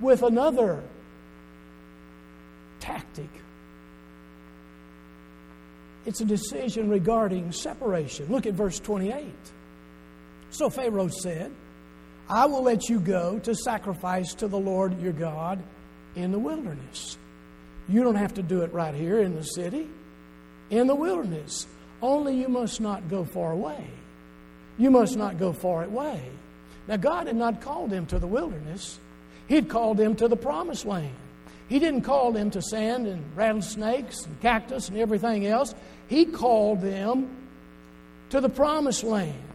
with 0.00 0.22
another 0.22 0.82
tactic. 2.80 3.28
It's 6.06 6.22
a 6.22 6.24
decision 6.24 6.88
regarding 6.88 7.52
separation. 7.52 8.32
Look 8.32 8.46
at 8.46 8.54
verse 8.54 8.80
28. 8.80 9.26
So 10.50 10.70
Pharaoh 10.70 11.08
said, 11.08 11.52
I 12.32 12.46
will 12.46 12.62
let 12.62 12.88
you 12.88 12.98
go 12.98 13.38
to 13.40 13.54
sacrifice 13.54 14.32
to 14.36 14.48
the 14.48 14.58
Lord 14.58 14.98
your 15.02 15.12
God 15.12 15.62
in 16.16 16.32
the 16.32 16.38
wilderness. 16.38 17.18
You 17.90 18.02
don't 18.02 18.14
have 18.14 18.32
to 18.34 18.42
do 18.42 18.62
it 18.62 18.72
right 18.72 18.94
here 18.94 19.18
in 19.18 19.34
the 19.34 19.42
city, 19.42 19.86
in 20.70 20.86
the 20.86 20.94
wilderness. 20.94 21.66
Only 22.00 22.40
you 22.40 22.48
must 22.48 22.80
not 22.80 23.10
go 23.10 23.26
far 23.26 23.52
away. 23.52 23.86
You 24.78 24.90
must 24.90 25.14
not 25.14 25.38
go 25.38 25.52
far 25.52 25.84
away. 25.84 26.22
Now, 26.88 26.96
God 26.96 27.26
had 27.26 27.36
not 27.36 27.60
called 27.60 27.90
them 27.90 28.06
to 28.06 28.18
the 28.18 28.26
wilderness, 28.26 28.98
He 29.46 29.54
had 29.56 29.68
called 29.68 29.98
them 29.98 30.16
to 30.16 30.26
the 30.26 30.36
promised 30.36 30.86
land. 30.86 31.14
He 31.68 31.78
didn't 31.78 32.00
call 32.00 32.32
them 32.32 32.50
to 32.52 32.62
sand 32.62 33.06
and 33.06 33.36
rattlesnakes 33.36 34.24
and 34.24 34.40
cactus 34.40 34.88
and 34.88 34.96
everything 34.96 35.46
else. 35.46 35.74
He 36.08 36.24
called 36.24 36.80
them 36.80 37.28
to 38.30 38.40
the 38.40 38.48
promised 38.48 39.04
land. 39.04 39.51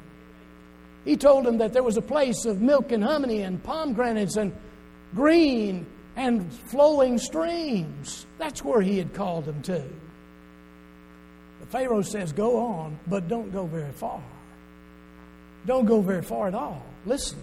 He 1.08 1.16
told 1.16 1.46
them 1.46 1.60
that 1.60 1.72
there 1.72 1.84
was 1.84 1.96
a 1.96 2.02
place 2.02 2.44
of 2.44 2.60
milk 2.62 2.92
and 2.92 3.02
honey 3.02 3.44
and 3.44 3.64
pomegranates 3.64 4.36
and 4.36 4.54
green 5.16 5.86
and 6.18 6.52
flowing 6.52 7.18
streams. 7.18 8.26
That's 8.38 8.62
where 8.62 8.82
he 8.82 8.98
had 8.98 9.14
called 9.14 9.46
them 9.46 9.62
to. 9.62 9.86
The 11.62 11.66
Pharaoh 11.68 12.02
says, 12.02 12.34
Go 12.34 12.60
on, 12.60 13.00
but 13.08 13.30
don't 13.30 13.54
go 13.54 13.66
very 13.66 13.94
far. 13.94 14.22
Don't 15.66 15.86
go 15.86 16.02
very 16.02 16.22
far 16.22 16.50
at 16.50 16.54
all. 16.54 16.84
Listen, 17.06 17.42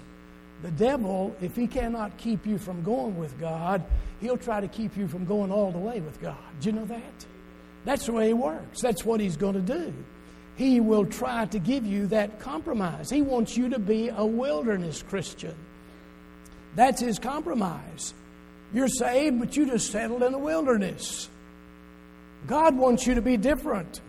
the 0.60 0.70
devil, 0.70 1.34
if 1.40 1.56
he 1.56 1.66
cannot 1.66 2.18
keep 2.18 2.46
you 2.46 2.58
from 2.58 2.82
going 2.82 3.16
with 3.16 3.40
God, 3.40 3.82
he'll 4.20 4.36
try 4.36 4.60
to 4.60 4.68
keep 4.68 4.94
you 4.94 5.08
from 5.08 5.24
going 5.24 5.50
all 5.50 5.72
the 5.72 5.78
way 5.78 6.00
with 6.00 6.20
God. 6.20 6.36
Do 6.60 6.68
you 6.68 6.74
know 6.74 6.84
that? 6.84 7.26
That's 7.86 8.04
the 8.04 8.12
way 8.12 8.26
he 8.26 8.34
works. 8.34 8.82
That's 8.82 9.06
what 9.06 9.20
he's 9.20 9.38
going 9.38 9.54
to 9.54 9.62
do. 9.62 9.94
He 10.56 10.80
will 10.80 11.06
try 11.06 11.46
to 11.46 11.58
give 11.58 11.84
you 11.84 12.06
that 12.08 12.38
compromise. 12.38 13.10
He 13.10 13.22
wants 13.22 13.56
you 13.56 13.70
to 13.70 13.78
be 13.78 14.08
a 14.08 14.24
wilderness 14.24 15.02
Christian. 15.02 15.54
That's 16.76 17.00
his 17.00 17.18
compromise. 17.18 18.14
You're 18.72 18.88
saved, 18.88 19.40
but 19.40 19.56
you 19.56 19.66
just 19.66 19.90
settled 19.90 20.22
in 20.22 20.32
the 20.32 20.38
wilderness. 20.38 21.28
God 22.46 22.76
wants 22.76 23.06
you 23.06 23.14
to 23.14 23.22
be 23.22 23.36
different. 23.36 24.00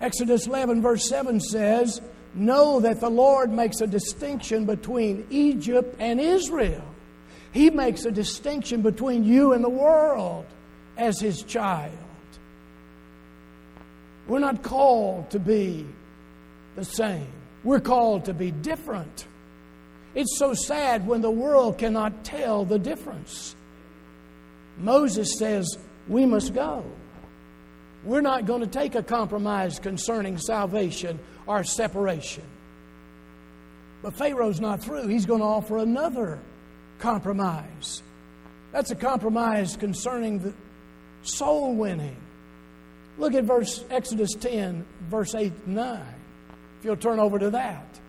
Exodus 0.00 0.46
11, 0.46 0.82
verse 0.82 1.08
7 1.08 1.40
says, 1.40 2.00
Know 2.34 2.80
that 2.80 3.00
the 3.00 3.10
Lord 3.10 3.52
makes 3.52 3.80
a 3.80 3.86
distinction 3.86 4.64
between 4.64 5.26
Egypt 5.30 5.96
and 5.98 6.20
Israel. 6.20 6.84
He 7.52 7.70
makes 7.70 8.04
a 8.04 8.10
distinction 8.10 8.82
between 8.82 9.24
you 9.24 9.52
and 9.52 9.62
the 9.62 9.68
world 9.68 10.46
as 10.96 11.20
His 11.20 11.42
child. 11.42 11.92
We're 14.32 14.38
not 14.38 14.62
called 14.62 15.28
to 15.32 15.38
be 15.38 15.86
the 16.74 16.86
same, 16.86 17.30
we're 17.64 17.80
called 17.80 18.24
to 18.24 18.32
be 18.32 18.50
different. 18.50 19.26
It's 20.14 20.38
so 20.38 20.54
sad 20.54 21.06
when 21.06 21.20
the 21.20 21.30
world 21.30 21.76
cannot 21.76 22.24
tell 22.24 22.64
the 22.64 22.78
difference. 22.78 23.54
Moses 24.78 25.38
says, 25.38 25.76
We 26.08 26.24
must 26.24 26.54
go. 26.54 26.82
We're 28.04 28.22
not 28.22 28.46
going 28.46 28.62
to 28.62 28.66
take 28.66 28.94
a 28.94 29.02
compromise 29.02 29.78
concerning 29.78 30.38
salvation 30.38 31.18
or 31.46 31.62
separation. 31.62 32.44
But 34.00 34.16
Pharaoh's 34.16 34.62
not 34.62 34.82
through. 34.82 35.08
He's 35.08 35.26
going 35.26 35.40
to 35.40 35.46
offer 35.46 35.76
another 35.76 36.40
compromise. 37.00 38.02
That's 38.72 38.92
a 38.92 38.96
compromise 38.96 39.76
concerning 39.76 40.38
the 40.38 40.54
soul 41.20 41.74
winning. 41.74 42.16
Look 43.22 43.34
at 43.34 43.44
verse 43.44 43.84
Exodus 43.88 44.34
10, 44.34 44.84
verse 45.08 45.36
8 45.36 45.52
and 45.66 45.76
9. 45.76 46.00
If 46.80 46.84
you'll 46.84 46.96
turn 46.96 47.20
over 47.20 47.38
to 47.38 47.50
that. 47.50 48.00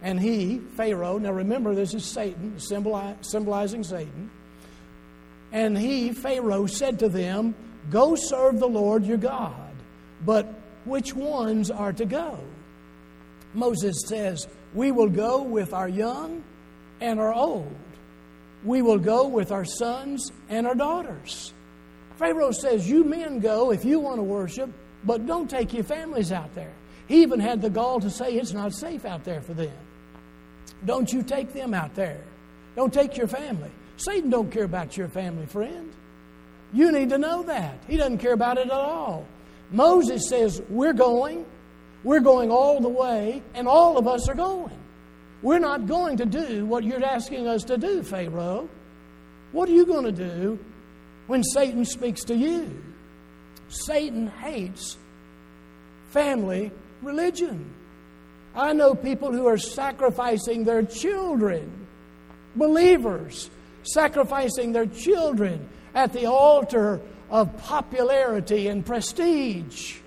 And 0.00 0.18
he, 0.18 0.60
Pharaoh, 0.78 1.18
now 1.18 1.32
remember 1.32 1.74
this 1.74 1.92
is 1.92 2.06
Satan, 2.06 2.58
symbolizing 2.58 3.84
Satan. 3.84 4.30
And 5.52 5.76
he, 5.76 6.12
Pharaoh, 6.12 6.64
said 6.64 7.00
to 7.00 7.10
them, 7.10 7.54
Go 7.90 8.16
serve 8.16 8.60
the 8.60 8.66
Lord 8.66 9.04
your 9.04 9.18
God. 9.18 9.74
But 10.24 10.46
which 10.86 11.12
ones 11.14 11.70
are 11.70 11.92
to 11.92 12.06
go? 12.06 12.38
Moses 13.52 13.96
says, 14.06 14.48
We 14.72 14.90
will 14.90 15.10
go 15.10 15.42
with 15.42 15.74
our 15.74 15.88
young 15.88 16.42
and 16.98 17.20
our 17.20 17.34
old. 17.34 17.76
We 18.64 18.80
will 18.80 18.98
go 18.98 19.26
with 19.28 19.52
our 19.52 19.66
sons 19.66 20.32
and 20.48 20.66
our 20.66 20.74
daughters. 20.74 21.52
Pharaoh 22.16 22.52
says, 22.52 22.88
You 22.88 23.04
men 23.04 23.40
go 23.40 23.72
if 23.72 23.84
you 23.84 24.00
want 24.00 24.16
to 24.16 24.22
worship, 24.22 24.70
but 25.04 25.26
don't 25.26 25.48
take 25.48 25.72
your 25.72 25.84
families 25.84 26.32
out 26.32 26.54
there. 26.54 26.72
He 27.08 27.22
even 27.22 27.40
had 27.40 27.60
the 27.60 27.70
gall 27.70 28.00
to 28.00 28.10
say 28.10 28.34
it's 28.34 28.52
not 28.52 28.72
safe 28.72 29.04
out 29.04 29.24
there 29.24 29.40
for 29.40 29.54
them. 29.54 29.72
Don't 30.84 31.12
you 31.12 31.22
take 31.22 31.52
them 31.52 31.74
out 31.74 31.94
there. 31.94 32.20
Don't 32.76 32.92
take 32.92 33.16
your 33.16 33.26
family. 33.26 33.70
Satan 33.96 34.30
don't 34.30 34.50
care 34.50 34.64
about 34.64 34.96
your 34.96 35.08
family, 35.08 35.46
friend. 35.46 35.92
You 36.72 36.90
need 36.90 37.10
to 37.10 37.18
know 37.18 37.42
that. 37.42 37.78
He 37.86 37.96
doesn't 37.96 38.18
care 38.18 38.32
about 38.32 38.58
it 38.58 38.66
at 38.66 38.72
all. 38.72 39.26
Moses 39.70 40.28
says, 40.28 40.62
We're 40.68 40.92
going. 40.92 41.44
We're 42.04 42.20
going 42.20 42.50
all 42.50 42.80
the 42.80 42.88
way, 42.88 43.42
and 43.54 43.68
all 43.68 43.96
of 43.96 44.08
us 44.08 44.28
are 44.28 44.34
going. 44.34 44.76
We're 45.40 45.60
not 45.60 45.86
going 45.86 46.16
to 46.18 46.26
do 46.26 46.66
what 46.66 46.84
you're 46.84 47.04
asking 47.04 47.46
us 47.46 47.64
to 47.64 47.76
do, 47.76 48.02
Pharaoh. 48.02 48.68
What 49.52 49.68
are 49.68 49.72
you 49.72 49.86
going 49.86 50.04
to 50.04 50.12
do 50.12 50.58
when 51.32 51.42
Satan 51.42 51.86
speaks 51.86 52.24
to 52.24 52.36
you? 52.36 52.70
Satan 53.70 54.26
hates 54.26 54.98
family 56.10 56.70
religion. 57.00 57.72
I 58.54 58.74
know 58.74 58.94
people 58.94 59.32
who 59.32 59.46
are 59.46 59.56
sacrificing 59.56 60.64
their 60.64 60.82
children, 60.82 61.86
believers, 62.54 63.48
sacrificing 63.82 64.72
their 64.72 64.84
children 64.84 65.70
at 65.94 66.12
the 66.12 66.26
altar 66.26 67.00
of 67.30 67.56
popularity 67.56 68.68
and 68.68 68.84
prestige. 68.84 70.00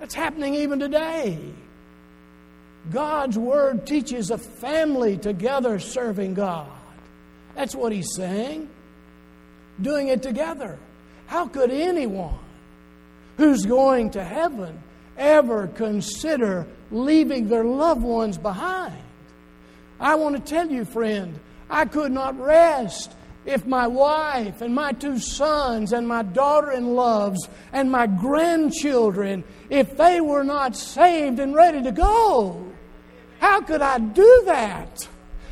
That's 0.00 0.14
happening 0.14 0.54
even 0.54 0.78
today. 0.78 1.38
God's 2.90 3.36
Word 3.36 3.86
teaches 3.86 4.30
a 4.30 4.38
family 4.38 5.18
together 5.18 5.78
serving 5.78 6.32
God. 6.32 6.72
That's 7.54 7.74
what 7.74 7.92
He's 7.92 8.08
saying. 8.16 8.70
Doing 9.80 10.08
it 10.08 10.22
together. 10.22 10.78
How 11.26 11.46
could 11.48 11.70
anyone 11.70 12.38
who's 13.36 13.64
going 13.64 14.10
to 14.10 14.22
heaven 14.22 14.82
ever 15.16 15.68
consider 15.68 16.66
leaving 16.90 17.48
their 17.48 17.64
loved 17.64 18.02
ones 18.02 18.38
behind? 18.38 19.02
I 19.98 20.16
want 20.16 20.36
to 20.36 20.42
tell 20.42 20.68
you, 20.68 20.84
friend, 20.84 21.38
I 21.70 21.86
could 21.86 22.12
not 22.12 22.38
rest 22.38 23.14
if 23.44 23.66
my 23.66 23.86
wife 23.86 24.60
and 24.60 24.74
my 24.74 24.92
two 24.92 25.18
sons 25.18 25.92
and 25.92 26.06
my 26.06 26.22
daughter 26.22 26.72
in 26.72 26.94
laws 26.94 27.48
and 27.72 27.90
my 27.90 28.06
grandchildren, 28.06 29.42
if 29.70 29.96
they 29.96 30.20
were 30.20 30.44
not 30.44 30.76
saved 30.76 31.38
and 31.38 31.54
ready 31.54 31.82
to 31.82 31.92
go. 31.92 32.72
How 33.40 33.60
could 33.60 33.82
I 33.82 33.98
do 33.98 34.42
that? 34.46 35.08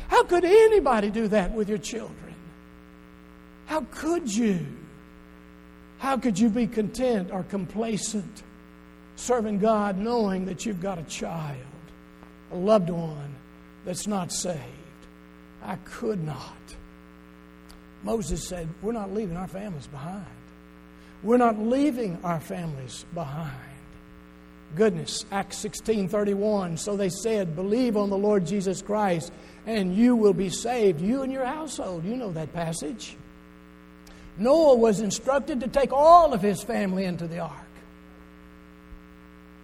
How 0.07 0.23
could 0.23 0.45
anybody 0.45 1.09
do 1.09 1.27
that 1.29 1.51
with 1.51 1.67
your 1.67 1.77
children? 1.77 2.20
How 3.71 3.87
could 3.89 4.27
you? 4.27 4.67
How 5.97 6.17
could 6.17 6.37
you 6.37 6.49
be 6.49 6.67
content 6.67 7.31
or 7.31 7.43
complacent 7.43 8.43
serving 9.15 9.59
God 9.59 9.97
knowing 9.97 10.43
that 10.47 10.65
you've 10.65 10.81
got 10.81 10.97
a 10.97 11.03
child, 11.03 11.55
a 12.51 12.57
loved 12.57 12.89
one 12.89 13.33
that's 13.85 14.07
not 14.07 14.33
saved? 14.33 14.59
I 15.63 15.77
could 15.85 16.21
not. 16.21 16.75
Moses 18.03 18.45
said, 18.45 18.67
We're 18.81 18.91
not 18.91 19.13
leaving 19.13 19.37
our 19.37 19.47
families 19.47 19.87
behind. 19.87 20.25
We're 21.23 21.37
not 21.37 21.57
leaving 21.57 22.19
our 22.25 22.41
families 22.41 23.05
behind. 23.13 23.55
Goodness, 24.75 25.23
Acts 25.31 25.59
16 25.59 26.09
31. 26.09 26.75
So 26.75 26.97
they 26.97 27.07
said, 27.07 27.55
Believe 27.55 27.95
on 27.95 28.09
the 28.09 28.17
Lord 28.17 28.45
Jesus 28.45 28.81
Christ, 28.81 29.31
and 29.65 29.95
you 29.95 30.17
will 30.17 30.33
be 30.33 30.49
saved, 30.49 30.99
you 30.99 31.21
and 31.21 31.31
your 31.31 31.45
household. 31.45 32.03
You 32.03 32.17
know 32.17 32.33
that 32.33 32.51
passage. 32.51 33.15
Noah 34.37 34.75
was 34.75 35.01
instructed 35.01 35.59
to 35.59 35.67
take 35.67 35.91
all 35.91 36.33
of 36.33 36.41
his 36.41 36.63
family 36.63 37.05
into 37.05 37.27
the 37.27 37.39
ark. 37.39 37.53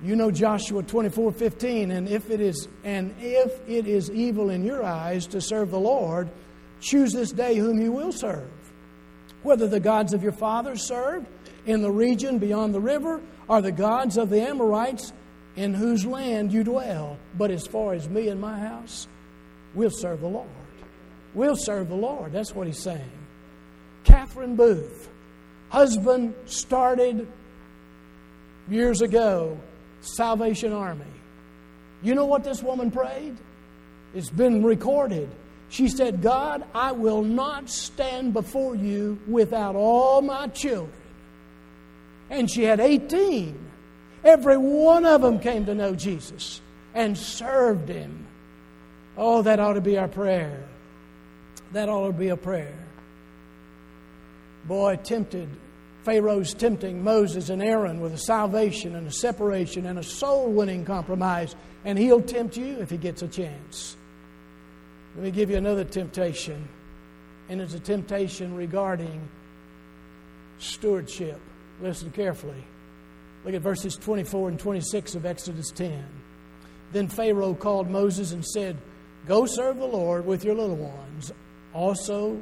You 0.03 0.15
know 0.15 0.29
Joshua 0.29 0.83
24 0.83 1.31
15, 1.31 1.91
and 1.91 2.07
if 2.07 2.29
it 2.29 2.39
is 2.39 2.67
and 2.83 3.15
if 3.19 3.67
it 3.67 3.87
is 3.87 4.11
evil 4.11 4.49
in 4.51 4.63
your 4.63 4.83
eyes 4.83 5.25
to 5.27 5.41
serve 5.41 5.71
the 5.71 5.79
Lord, 5.79 6.29
Choose 6.79 7.11
this 7.13 7.31
day 7.31 7.55
whom 7.55 7.79
you 7.79 7.91
will 7.91 8.11
serve. 8.11 8.49
Whether 9.43 9.67
the 9.67 9.79
gods 9.79 10.13
of 10.13 10.23
your 10.23 10.31
fathers 10.31 10.87
served 10.87 11.27
in 11.65 11.81
the 11.81 11.91
region 11.91 12.37
beyond 12.37 12.73
the 12.73 12.79
river 12.79 13.21
are 13.49 13.61
the 13.61 13.71
gods 13.71 14.17
of 14.17 14.29
the 14.29 14.41
Amorites 14.41 15.13
in 15.55 15.73
whose 15.73 16.05
land 16.05 16.51
you 16.51 16.63
dwell. 16.63 17.17
But 17.37 17.51
as 17.51 17.65
far 17.65 17.93
as 17.93 18.09
me 18.09 18.29
and 18.29 18.39
my 18.39 18.59
house, 18.59 19.07
we'll 19.73 19.91
serve 19.91 20.21
the 20.21 20.27
Lord. 20.27 20.47
We'll 21.33 21.55
serve 21.55 21.89
the 21.89 21.95
Lord. 21.95 22.31
That's 22.31 22.53
what 22.53 22.67
he's 22.67 22.81
saying. 22.81 23.11
Catherine 24.07 24.55
Booth, 24.55 25.09
husband 25.67 26.33
started 26.45 27.27
years 28.69 29.01
ago, 29.01 29.59
Salvation 29.99 30.71
Army. 30.71 31.03
You 32.01 32.15
know 32.15 32.25
what 32.25 32.45
this 32.45 32.63
woman 32.63 32.89
prayed? 32.89 33.35
It's 34.15 34.29
been 34.29 34.63
recorded. 34.63 35.29
She 35.67 35.89
said, 35.89 36.21
God, 36.21 36.63
I 36.73 36.93
will 36.93 37.21
not 37.21 37.69
stand 37.69 38.31
before 38.31 38.75
you 38.75 39.19
without 39.27 39.75
all 39.75 40.21
my 40.21 40.47
children. 40.47 40.93
And 42.29 42.49
she 42.49 42.63
had 42.63 42.79
18. 42.79 43.59
Every 44.23 44.57
one 44.57 45.05
of 45.05 45.21
them 45.21 45.39
came 45.39 45.65
to 45.65 45.75
know 45.75 45.95
Jesus 45.95 46.61
and 46.93 47.17
served 47.17 47.89
him. 47.89 48.25
Oh, 49.17 49.41
that 49.41 49.59
ought 49.59 49.73
to 49.73 49.81
be 49.81 49.97
our 49.97 50.07
prayer. 50.07 50.63
That 51.73 51.89
ought 51.89 52.07
to 52.07 52.13
be 52.13 52.29
a 52.29 52.37
prayer. 52.37 52.86
Boy, 54.67 54.97
tempted, 54.97 55.49
Pharaoh's 56.03 56.53
tempting 56.53 57.03
Moses 57.03 57.49
and 57.49 57.61
Aaron 57.61 57.99
with 57.99 58.13
a 58.13 58.17
salvation 58.17 58.95
and 58.95 59.07
a 59.07 59.11
separation 59.11 59.85
and 59.85 59.99
a 59.99 60.03
soul 60.03 60.51
winning 60.51 60.85
compromise, 60.85 61.55
and 61.85 61.97
he'll 61.97 62.21
tempt 62.21 62.57
you 62.57 62.77
if 62.79 62.89
he 62.89 62.97
gets 62.97 63.21
a 63.21 63.27
chance. 63.27 63.95
Let 65.15 65.23
me 65.23 65.31
give 65.31 65.49
you 65.49 65.57
another 65.57 65.83
temptation, 65.83 66.67
and 67.49 67.61
it's 67.61 67.73
a 67.73 67.79
temptation 67.79 68.55
regarding 68.55 69.27
stewardship. 70.59 71.39
Listen 71.81 72.11
carefully. 72.11 72.63
Look 73.45 73.55
at 73.55 73.61
verses 73.61 73.95
24 73.95 74.49
and 74.49 74.59
26 74.59 75.15
of 75.15 75.25
Exodus 75.25 75.71
10. 75.71 76.05
Then 76.91 77.07
Pharaoh 77.07 77.53
called 77.53 77.89
Moses 77.89 78.31
and 78.31 78.45
said, 78.45 78.77
Go 79.25 79.45
serve 79.45 79.77
the 79.77 79.85
Lord 79.85 80.25
with 80.25 80.43
your 80.43 80.55
little 80.55 80.75
ones. 80.75 81.31
Also, 81.73 82.41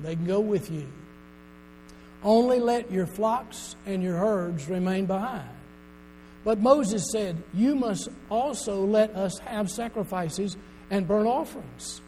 they 0.00 0.14
can 0.14 0.26
go 0.26 0.40
with 0.40 0.70
you. 0.70 0.86
Only 2.22 2.60
let 2.60 2.90
your 2.90 3.06
flocks 3.06 3.76
and 3.86 4.02
your 4.02 4.16
herds 4.16 4.68
remain 4.68 5.06
behind. 5.06 5.48
But 6.44 6.60
Moses 6.60 7.10
said, 7.10 7.42
You 7.52 7.74
must 7.74 8.08
also 8.30 8.84
let 8.84 9.14
us 9.14 9.38
have 9.40 9.70
sacrifices 9.70 10.56
and 10.90 11.06
burnt 11.06 11.26
offerings 11.26 12.00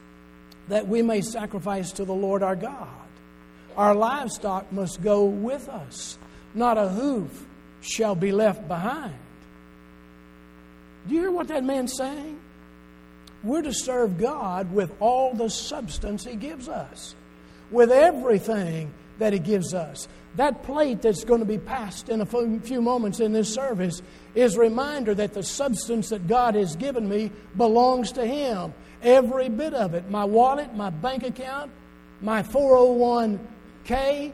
that 0.68 0.86
we 0.86 1.02
may 1.02 1.20
sacrifice 1.20 1.92
to 1.92 2.04
the 2.04 2.14
Lord 2.14 2.42
our 2.42 2.56
God. 2.56 2.88
Our 3.76 3.94
livestock 3.94 4.70
must 4.72 5.02
go 5.02 5.24
with 5.24 5.68
us, 5.68 6.18
not 6.54 6.78
a 6.78 6.88
hoof 6.88 7.46
shall 7.80 8.14
be 8.14 8.32
left 8.32 8.66
behind. 8.68 9.14
Do 11.06 11.14
you 11.14 11.20
hear 11.20 11.30
what 11.30 11.48
that 11.48 11.64
man's 11.64 11.96
saying? 11.96 12.38
We're 13.42 13.62
to 13.62 13.72
serve 13.72 14.18
God 14.18 14.72
with 14.72 14.92
all 15.00 15.32
the 15.32 15.48
substance 15.48 16.24
He 16.24 16.34
gives 16.34 16.68
us, 16.68 17.14
with 17.70 17.90
everything 17.90 18.92
that 19.18 19.32
He 19.32 19.38
gives 19.38 19.74
us. 19.74 20.08
That 20.36 20.62
plate 20.62 21.02
that's 21.02 21.24
going 21.24 21.40
to 21.40 21.46
be 21.46 21.58
passed 21.58 22.08
in 22.08 22.20
a 22.20 22.26
few 22.26 22.80
moments 22.80 23.20
in 23.20 23.32
this 23.32 23.52
service 23.52 24.02
is 24.34 24.54
a 24.54 24.60
reminder 24.60 25.14
that 25.14 25.34
the 25.34 25.42
substance 25.42 26.10
that 26.10 26.28
God 26.28 26.54
has 26.54 26.76
given 26.76 27.08
me 27.08 27.32
belongs 27.56 28.12
to 28.12 28.24
Him. 28.24 28.72
Every 29.02 29.48
bit 29.48 29.74
of 29.74 29.94
it. 29.94 30.10
My 30.10 30.24
wallet, 30.24 30.74
my 30.74 30.90
bank 30.90 31.24
account, 31.24 31.70
my 32.20 32.42
401k, 32.42 34.32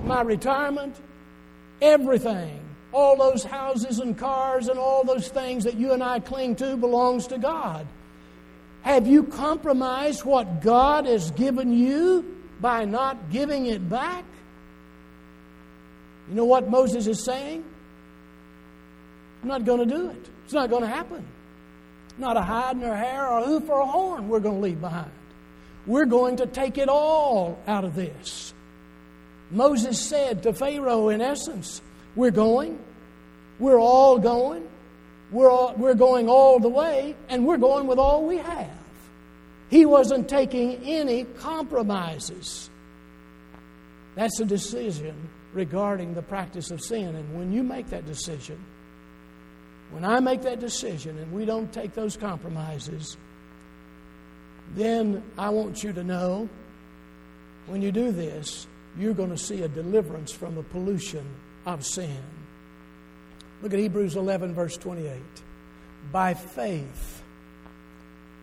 my 0.00 0.22
retirement, 0.22 0.96
everything. 1.82 2.60
All 2.92 3.16
those 3.16 3.44
houses 3.44 3.98
and 3.98 4.16
cars 4.16 4.68
and 4.68 4.78
all 4.78 5.04
those 5.04 5.28
things 5.28 5.64
that 5.64 5.74
you 5.76 5.92
and 5.92 6.02
I 6.02 6.20
cling 6.20 6.56
to 6.56 6.76
belongs 6.76 7.26
to 7.26 7.36
God. 7.36 7.86
Have 8.82 9.06
you 9.06 9.24
compromised 9.24 10.24
what 10.24 10.62
God 10.62 11.04
has 11.04 11.30
given 11.32 11.72
you 11.76 12.35
by 12.60 12.84
not 12.84 13.30
giving 13.30 13.66
it 13.66 13.88
back? 13.88 14.24
You 16.28 16.34
know 16.34 16.44
what 16.44 16.68
Moses 16.68 17.06
is 17.06 17.24
saying? 17.24 17.64
I'm 19.42 19.48
not 19.48 19.64
going 19.64 19.86
to 19.88 19.94
do 19.94 20.10
it. 20.10 20.30
It's 20.44 20.54
not 20.54 20.70
going 20.70 20.82
to 20.82 20.88
happen. 20.88 21.26
Not 22.18 22.36
a 22.36 22.42
hide 22.42 22.78
nor 22.78 22.94
hair 22.94 23.26
or 23.28 23.42
hoof 23.42 23.68
or 23.68 23.80
a 23.80 23.86
horn 23.86 24.28
we're 24.28 24.40
going 24.40 24.56
to 24.56 24.60
leave 24.60 24.80
behind. 24.80 25.10
We're 25.86 26.06
going 26.06 26.36
to 26.38 26.46
take 26.46 26.78
it 26.78 26.88
all 26.88 27.58
out 27.66 27.84
of 27.84 27.94
this. 27.94 28.54
Moses 29.50 30.00
said 30.00 30.42
to 30.42 30.52
Pharaoh, 30.52 31.10
in 31.10 31.20
essence, 31.20 31.80
We're 32.16 32.32
going. 32.32 32.80
We're 33.58 33.78
all 33.78 34.18
going. 34.18 34.68
We're, 35.30 35.50
all, 35.50 35.74
we're 35.76 35.94
going 35.94 36.28
all 36.28 36.58
the 36.58 36.68
way, 36.68 37.16
and 37.28 37.46
we're 37.46 37.56
going 37.56 37.86
with 37.86 37.98
all 37.98 38.26
we 38.26 38.38
have. 38.38 38.75
He 39.68 39.84
wasn't 39.86 40.28
taking 40.28 40.76
any 40.84 41.24
compromises. 41.24 42.70
That's 44.14 44.38
a 44.40 44.44
decision 44.44 45.28
regarding 45.52 46.14
the 46.14 46.22
practice 46.22 46.70
of 46.70 46.80
sin. 46.80 47.14
And 47.16 47.36
when 47.36 47.52
you 47.52 47.62
make 47.62 47.88
that 47.88 48.06
decision, 48.06 48.58
When 49.90 50.04
I 50.04 50.20
make 50.20 50.42
that 50.42 50.60
decision 50.60 51.16
and 51.18 51.32
we 51.32 51.44
don't 51.44 51.72
take 51.72 51.94
those 51.94 52.16
compromises, 52.16 53.16
then 54.74 55.22
I 55.38 55.50
want 55.50 55.82
you 55.82 55.92
to 55.92 56.02
know 56.02 56.48
when 57.66 57.82
you 57.82 57.92
do 57.92 58.10
this, 58.10 58.66
you're 58.98 59.14
going 59.14 59.30
to 59.30 59.38
see 59.38 59.62
a 59.62 59.68
deliverance 59.68 60.32
from 60.32 60.54
the 60.54 60.62
pollution 60.62 61.24
of 61.66 61.84
sin. 61.84 62.22
Look 63.62 63.72
at 63.72 63.78
Hebrews 63.78 64.16
11, 64.16 64.54
verse 64.54 64.76
28. 64.76 65.12
By 66.12 66.34
faith, 66.34 67.22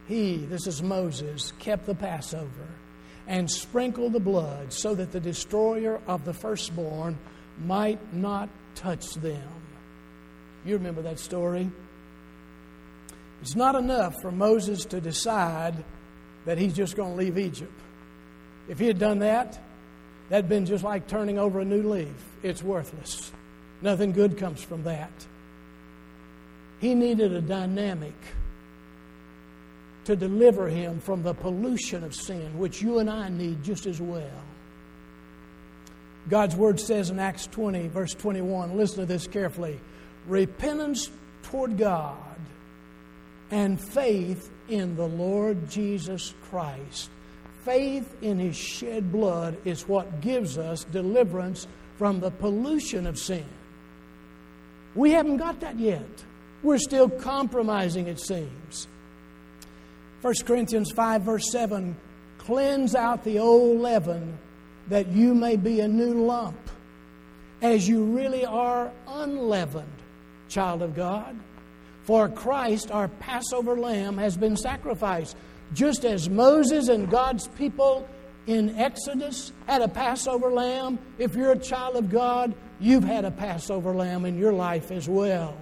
he, 0.07 0.37
this 0.37 0.67
is 0.67 0.83
Moses, 0.83 1.53
kept 1.59 1.85
the 1.85 1.95
Passover 1.95 2.67
and 3.27 3.49
sprinkled 3.49 4.13
the 4.13 4.19
blood 4.19 4.73
so 4.73 4.93
that 4.95 5.11
the 5.11 5.19
destroyer 5.19 6.01
of 6.07 6.25
the 6.25 6.33
firstborn 6.33 7.17
might 7.63 8.13
not 8.13 8.49
touch 8.75 9.13
them. 9.15 9.49
You 10.65 10.75
remember 10.75 11.01
that 11.03 11.19
story? 11.19 11.69
It's 13.41 13.55
not 13.55 13.75
enough 13.75 14.15
for 14.21 14.31
Moses 14.31 14.85
to 14.85 15.01
decide 15.01 15.83
that 16.45 16.57
he's 16.57 16.73
just 16.73 16.95
going 16.95 17.11
to 17.11 17.17
leave 17.17 17.37
Egypt. 17.37 17.79
If 18.67 18.79
he 18.79 18.87
had 18.87 18.99
done 18.99 19.19
that, 19.19 19.59
that'd 20.29 20.49
been 20.49 20.65
just 20.65 20.83
like 20.83 21.07
turning 21.07 21.37
over 21.37 21.59
a 21.59 21.65
new 21.65 21.83
leaf. 21.83 22.15
It's 22.41 22.63
worthless. 22.63 23.31
Nothing 23.81 24.13
good 24.13 24.37
comes 24.37 24.63
from 24.63 24.83
that. 24.83 25.11
He 26.79 26.95
needed 26.95 27.33
a 27.33 27.41
dynamic 27.41 28.15
to 30.05 30.15
deliver 30.15 30.67
him 30.67 30.99
from 30.99 31.23
the 31.23 31.33
pollution 31.33 32.03
of 32.03 32.13
sin, 32.13 32.57
which 32.57 32.81
you 32.81 32.99
and 32.99 33.09
I 33.09 33.29
need 33.29 33.63
just 33.63 33.85
as 33.85 34.01
well. 34.01 34.43
God's 36.29 36.55
word 36.55 36.79
says 36.79 37.09
in 37.09 37.19
Acts 37.19 37.47
20, 37.47 37.87
verse 37.89 38.13
21, 38.13 38.77
listen 38.77 38.99
to 38.99 39.05
this 39.05 39.27
carefully 39.27 39.79
repentance 40.27 41.09
toward 41.43 41.77
God 41.77 42.17
and 43.51 43.79
faith 43.79 44.49
in 44.69 44.95
the 44.95 45.07
Lord 45.07 45.69
Jesus 45.69 46.33
Christ. 46.49 47.09
Faith 47.63 48.15
in 48.21 48.39
his 48.39 48.55
shed 48.55 49.11
blood 49.11 49.57
is 49.65 49.87
what 49.87 50.21
gives 50.21 50.57
us 50.57 50.85
deliverance 50.85 51.67
from 51.97 52.19
the 52.19 52.31
pollution 52.31 53.05
of 53.05 53.19
sin. 53.19 53.45
We 54.95 55.11
haven't 55.11 55.37
got 55.37 55.59
that 55.61 55.79
yet. 55.79 56.23
We're 56.61 56.77
still 56.77 57.09
compromising, 57.09 58.07
it 58.07 58.19
seems. 58.19 58.87
1 60.23 60.33
Corinthians 60.45 60.89
5, 60.89 61.21
verse 61.23 61.51
7 61.51 61.97
cleanse 62.37 62.95
out 62.95 63.25
the 63.25 63.39
old 63.39 63.81
leaven 63.81 64.37
that 64.87 65.07
you 65.09 65.35
may 65.35 65.57
be 65.57 65.81
a 65.81 65.87
new 65.87 66.25
lump, 66.25 66.57
as 67.61 67.89
you 67.89 68.05
really 68.05 68.45
are 68.45 68.89
unleavened, 69.05 70.01
child 70.47 70.81
of 70.81 70.95
God. 70.95 71.37
For 72.03 72.29
Christ, 72.29 72.89
our 72.89 73.09
Passover 73.09 73.77
lamb, 73.77 74.17
has 74.17 74.37
been 74.37 74.55
sacrificed. 74.55 75.35
Just 75.73 76.05
as 76.05 76.29
Moses 76.29 76.87
and 76.87 77.09
God's 77.09 77.49
people 77.49 78.07
in 78.47 78.77
Exodus 78.77 79.51
had 79.67 79.81
a 79.81 79.89
Passover 79.89 80.49
lamb, 80.51 80.99
if 81.17 81.35
you're 81.35 81.51
a 81.51 81.59
child 81.59 81.97
of 81.97 82.09
God, 82.09 82.53
you've 82.79 83.03
had 83.03 83.25
a 83.25 83.31
Passover 83.31 83.93
lamb 83.93 84.23
in 84.23 84.37
your 84.37 84.53
life 84.53 84.89
as 84.89 85.09
well. 85.09 85.57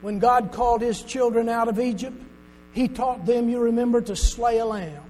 When 0.00 0.18
God 0.18 0.52
called 0.52 0.80
his 0.80 1.02
children 1.02 1.50
out 1.50 1.68
of 1.68 1.78
Egypt, 1.78 2.22
he 2.78 2.86
taught 2.86 3.26
them, 3.26 3.48
you 3.48 3.58
remember, 3.58 4.00
to 4.00 4.14
slay 4.14 4.58
a 4.58 4.64
lamb. 4.64 5.02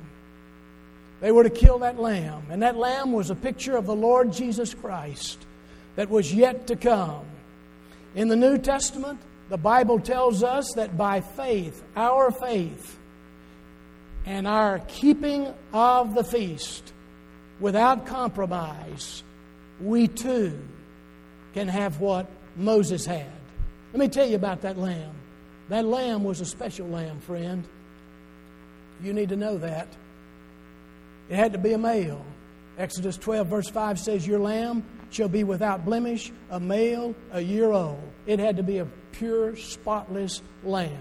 They 1.20 1.30
were 1.30 1.42
to 1.42 1.50
kill 1.50 1.80
that 1.80 1.98
lamb, 2.00 2.44
and 2.48 2.62
that 2.62 2.78
lamb 2.78 3.12
was 3.12 3.28
a 3.28 3.34
picture 3.34 3.76
of 3.76 3.84
the 3.84 3.94
Lord 3.94 4.32
Jesus 4.32 4.72
Christ 4.72 5.44
that 5.94 6.08
was 6.08 6.32
yet 6.32 6.68
to 6.68 6.76
come. 6.76 7.26
In 8.14 8.28
the 8.28 8.36
New 8.36 8.56
Testament, 8.56 9.20
the 9.50 9.58
Bible 9.58 10.00
tells 10.00 10.42
us 10.42 10.72
that 10.76 10.96
by 10.96 11.20
faith, 11.20 11.84
our 11.94 12.30
faith, 12.30 12.98
and 14.24 14.46
our 14.46 14.78
keeping 14.88 15.52
of 15.74 16.14
the 16.14 16.24
feast 16.24 16.94
without 17.60 18.06
compromise, 18.06 19.22
we 19.78 20.08
too 20.08 20.58
can 21.52 21.68
have 21.68 22.00
what 22.00 22.30
Moses 22.56 23.04
had. 23.04 23.30
Let 23.92 24.00
me 24.00 24.08
tell 24.08 24.26
you 24.26 24.36
about 24.36 24.62
that 24.62 24.78
lamb. 24.78 25.17
That 25.68 25.84
lamb 25.84 26.24
was 26.24 26.40
a 26.40 26.46
special 26.46 26.88
lamb, 26.88 27.20
friend. 27.20 27.64
You 29.02 29.12
need 29.12 29.28
to 29.28 29.36
know 29.36 29.58
that. 29.58 29.88
It 31.28 31.36
had 31.36 31.52
to 31.52 31.58
be 31.58 31.72
a 31.72 31.78
male. 31.78 32.24
Exodus 32.78 33.16
12, 33.18 33.46
verse 33.46 33.68
5 33.68 33.98
says, 33.98 34.26
Your 34.26 34.38
lamb 34.38 34.84
shall 35.10 35.28
be 35.28 35.44
without 35.44 35.84
blemish, 35.84 36.32
a 36.50 36.60
male, 36.60 37.14
a 37.32 37.40
year 37.40 37.72
old. 37.72 38.00
It 38.26 38.38
had 38.38 38.56
to 38.56 38.62
be 38.62 38.78
a 38.78 38.86
pure, 39.12 39.56
spotless 39.56 40.42
lamb. 40.64 40.92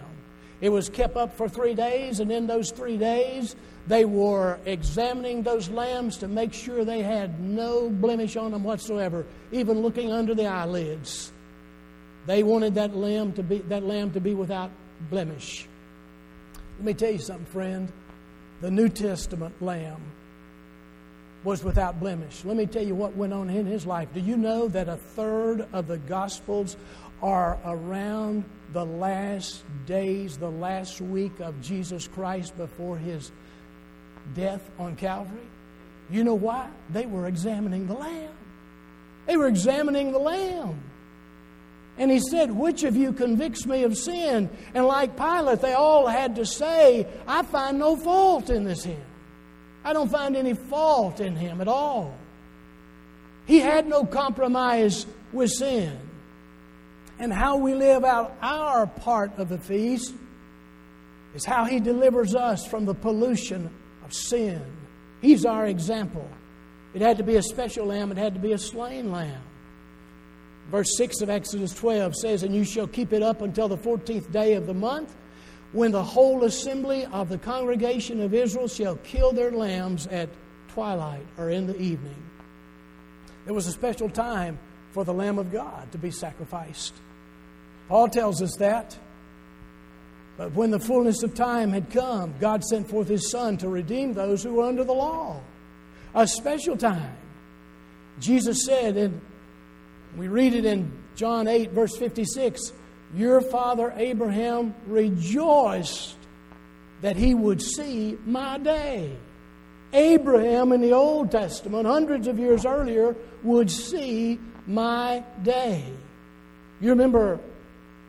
It 0.59 0.69
was 0.69 0.89
kept 0.89 1.15
up 1.15 1.37
for 1.37 1.47
three 1.47 1.75
days, 1.75 2.19
and 2.19 2.31
in 2.31 2.47
those 2.47 2.71
three 2.71 2.97
days, 2.97 3.55
they 3.85 4.05
were 4.05 4.59
examining 4.65 5.43
those 5.43 5.69
lambs 5.69 6.17
to 6.17 6.27
make 6.27 6.51
sure 6.51 6.83
they 6.83 7.03
had 7.03 7.39
no 7.39 7.89
blemish 7.89 8.35
on 8.35 8.51
them 8.51 8.63
whatsoever, 8.63 9.25
even 9.51 9.81
looking 9.81 10.11
under 10.11 10.33
the 10.33 10.47
eyelids. 10.47 11.31
They 12.27 12.43
wanted 12.43 12.75
that 12.75 12.95
lamb 12.95 13.31
to 13.33 13.43
be, 13.43 13.59
that 13.59 13.83
lamb 13.83 14.11
to 14.11 14.19
be 14.19 14.33
without 14.33 14.69
blemish. 15.09 15.65
Let 16.77 16.85
me 16.85 16.93
tell 16.93 17.11
you 17.11 17.19
something, 17.19 17.45
friend. 17.45 17.91
The 18.61 18.69
New 18.69 18.89
Testament 18.89 19.61
lamb 19.61 20.01
was 21.43 21.63
without 21.63 22.01
blemish. 22.01 22.43
Let 22.43 22.57
me 22.57 22.65
tell 22.65 22.83
you 22.83 22.95
what 22.95 23.15
went 23.15 23.31
on 23.31 23.49
in 23.49 23.65
his 23.65 23.85
life. 23.85 24.09
Do 24.13 24.19
you 24.19 24.35
know 24.35 24.67
that 24.67 24.89
a 24.89 24.97
third 24.97 25.67
of 25.71 25.87
the 25.87 25.99
Gospels 25.99 26.75
are 27.23 27.57
around 27.63 28.43
the 28.73 28.85
last 28.85 29.63
days, 29.85 30.37
the 30.37 30.51
last 30.51 30.99
week 30.99 31.39
of 31.39 31.61
Jesus 31.61 32.09
Christ 32.09 32.57
before 32.57 32.97
his 32.97 33.31
death 34.35 34.69
on 34.77 34.97
Calvary? 34.97 35.47
You 36.09 36.25
know 36.25 36.35
why? 36.35 36.69
They 36.89 37.05
were 37.05 37.27
examining 37.27 37.87
the 37.87 37.93
Lamb. 37.93 38.33
They 39.27 39.37
were 39.37 39.47
examining 39.47 40.11
the 40.11 40.19
Lamb. 40.19 40.81
And 41.97 42.11
he 42.11 42.19
said, 42.19 42.51
Which 42.51 42.83
of 42.83 42.95
you 42.95 43.11
convicts 43.11 43.65
me 43.65 43.83
of 43.83 43.97
sin? 43.97 44.49
And 44.73 44.85
like 44.85 45.17
Pilate, 45.17 45.61
they 45.61 45.73
all 45.73 46.07
had 46.07 46.35
to 46.35 46.45
say, 46.45 47.07
I 47.27 47.43
find 47.43 47.79
no 47.79 47.95
fault 47.95 48.49
in 48.49 48.63
this 48.63 48.83
him. 48.83 49.01
I 49.83 49.93
don't 49.93 50.11
find 50.11 50.35
any 50.35 50.53
fault 50.53 51.19
in 51.19 51.35
him 51.35 51.61
at 51.61 51.67
all. 51.67 52.13
He 53.45 53.59
had 53.59 53.87
no 53.87 54.03
compromise 54.03 55.05
with 55.31 55.49
sin. 55.51 55.97
And 57.19 57.33
how 57.33 57.57
we 57.57 57.73
live 57.73 58.03
out 58.03 58.35
our 58.41 58.85
part 58.85 59.39
of 59.39 59.49
the 59.49 59.57
feast 59.57 60.13
is 61.33 61.45
how 61.45 61.65
he 61.65 61.79
delivers 61.79 62.35
us 62.35 62.67
from 62.67 62.85
the 62.85 62.93
pollution 62.93 63.73
of 64.03 64.13
sin. 64.13 64.61
He's 65.21 65.45
our 65.45 65.65
example. 65.65 66.27
It 66.93 67.01
had 67.01 67.17
to 67.17 67.23
be 67.23 67.35
a 67.37 67.41
special 67.41 67.87
lamb, 67.87 68.11
it 68.11 68.17
had 68.17 68.33
to 68.35 68.39
be 68.39 68.53
a 68.53 68.57
slain 68.57 69.11
lamb. 69.11 69.41
Verse 70.69 70.97
6 70.97 71.21
of 71.21 71.29
Exodus 71.29 71.73
12 71.73 72.15
says, 72.15 72.43
And 72.43 72.53
you 72.53 72.65
shall 72.65 72.87
keep 72.87 73.13
it 73.13 73.23
up 73.23 73.41
until 73.41 73.67
the 73.67 73.77
14th 73.77 74.31
day 74.31 74.53
of 74.53 74.67
the 74.67 74.73
month, 74.73 75.15
when 75.71 75.91
the 75.91 76.03
whole 76.03 76.43
assembly 76.43 77.05
of 77.05 77.29
the 77.29 77.37
congregation 77.37 78.21
of 78.21 78.33
Israel 78.33 78.67
shall 78.67 78.95
kill 78.97 79.31
their 79.31 79.51
lambs 79.51 80.07
at 80.07 80.29
twilight 80.69 81.25
or 81.37 81.49
in 81.49 81.67
the 81.67 81.79
evening. 81.79 82.23
There 83.45 83.53
was 83.53 83.67
a 83.67 83.71
special 83.71 84.09
time 84.09 84.59
for 84.91 85.03
the 85.03 85.13
Lamb 85.13 85.39
of 85.39 85.51
God 85.51 85.91
to 85.91 85.97
be 85.97 86.11
sacrificed. 86.11 86.93
Paul 87.87 88.09
tells 88.09 88.41
us 88.41 88.51
that. 88.59 88.97
But 90.37 90.53
when 90.53 90.69
the 90.69 90.79
fullness 90.79 91.23
of 91.23 91.33
time 91.33 91.71
had 91.71 91.89
come, 91.89 92.35
God 92.39 92.63
sent 92.63 92.89
forth 92.89 93.07
His 93.07 93.31
Son 93.31 93.57
to 93.57 93.69
redeem 93.69 94.13
those 94.13 94.43
who 94.43 94.53
were 94.55 94.65
under 94.65 94.83
the 94.83 94.93
law. 94.93 95.41
A 96.13 96.27
special 96.27 96.77
time. 96.77 97.17
Jesus 98.19 98.65
said, 98.65 98.97
and 98.97 99.21
we 100.15 100.27
read 100.27 100.53
it 100.53 100.65
in 100.65 100.91
John 101.15 101.47
8, 101.47 101.71
verse 101.71 101.97
56 101.97 102.71
Your 103.15 103.41
father 103.41 103.93
Abraham 103.97 104.73
rejoiced 104.85 106.15
that 107.01 107.15
he 107.15 107.33
would 107.33 107.61
see 107.61 108.17
my 108.25 108.57
day. 108.57 109.15
Abraham 109.93 110.71
in 110.71 110.81
the 110.81 110.93
Old 110.93 111.31
Testament, 111.31 111.85
hundreds 111.85 112.27
of 112.27 112.39
years 112.39 112.65
earlier, 112.65 113.15
would 113.43 113.71
see 113.71 114.39
my 114.65 115.23
day. 115.43 115.85
You 116.79 116.89
remember 116.89 117.39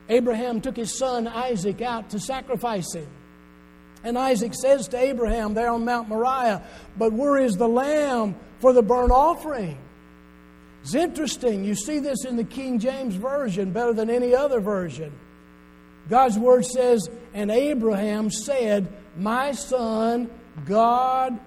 Abraham 0.08 0.61
took 0.61 0.76
his 0.76 0.98
son 0.98 1.28
Isaac 1.28 1.80
out 1.80 2.11
to 2.11 2.20
sacrifice 2.20 2.94
him. 2.94 3.06
And 4.04 4.16
Isaac 4.16 4.54
says 4.54 4.88
to 4.88 4.98
Abraham 4.98 5.54
there 5.54 5.70
on 5.70 5.84
Mount 5.84 6.08
Moriah, 6.08 6.62
But 6.96 7.12
where 7.12 7.38
is 7.38 7.56
the 7.56 7.68
lamb 7.68 8.37
for 8.61 8.72
the 8.72 8.82
burnt 8.82 9.11
offering? 9.11 9.78
It's 10.88 10.94
interesting. 10.94 11.64
You 11.64 11.74
see 11.74 11.98
this 11.98 12.24
in 12.24 12.37
the 12.37 12.44
King 12.44 12.79
James 12.79 13.14
Version 13.14 13.72
better 13.72 13.92
than 13.92 14.09
any 14.09 14.35
other 14.35 14.59
version. 14.59 15.12
God's 16.09 16.38
word 16.38 16.64
says, 16.64 17.11
And 17.35 17.51
Abraham 17.51 18.31
said, 18.31 18.88
My 19.14 19.53
son, 19.53 20.31
God 20.64 21.38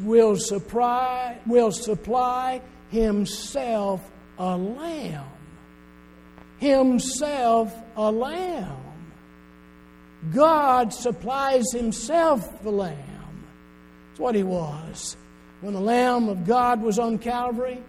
will 0.00 0.38
supply, 0.38 1.36
will 1.44 1.72
supply 1.72 2.62
himself 2.88 4.10
a 4.38 4.56
lamb 4.56 5.26
himself 6.58 7.74
a 7.94 8.10
lamb. 8.10 8.80
God 10.32 10.94
supplies 10.94 11.64
himself 11.72 12.62
the 12.62 12.70
lamb. 12.70 13.44
That's 14.08 14.20
what 14.20 14.34
he 14.34 14.42
was. 14.42 15.18
When 15.60 15.74
the 15.74 15.80
Lamb 15.80 16.30
of 16.30 16.46
God 16.46 16.80
was 16.80 16.98
on 16.98 17.18
Calvary, 17.18 17.82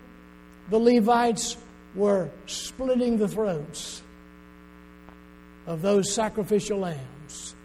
the 0.70 0.80
Levites 0.80 1.58
were 1.96 2.30
splitting 2.46 3.18
the 3.18 3.28
throats 3.28 4.02
of 5.68 5.82
those 5.82 6.14
sacrificial 6.14 6.80
lambs. 6.80 7.56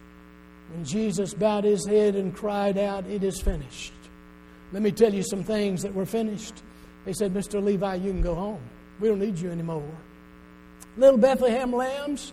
When 0.71 0.85
Jesus 0.85 1.35
bowed 1.35 1.65
his 1.65 1.87
head 1.87 2.15
and 2.15 2.35
cried 2.35 2.79
out, 2.79 3.07
It 3.07 3.25
is 3.25 3.41
finished. 3.41 3.93
Let 4.73 4.83
me 4.83 4.93
tell 4.93 5.13
you 5.13 5.23
some 5.23 5.43
things 5.43 5.83
that 5.83 5.95
were 5.95 6.07
finished. 6.07 6.63
They 7.05 7.13
said, 7.13 7.35
Mr. 7.35 7.63
Levi, 7.63 7.97
you 7.97 8.13
can 8.13 8.23
go 8.23 8.35
home. 8.35 8.63
We 9.01 9.09
don't 9.09 9.19
need 9.19 9.39
you 9.39 9.51
anymore. 9.51 9.91
Little 10.97 11.19
Bethlehem 11.19 11.73
lambs, 11.73 12.33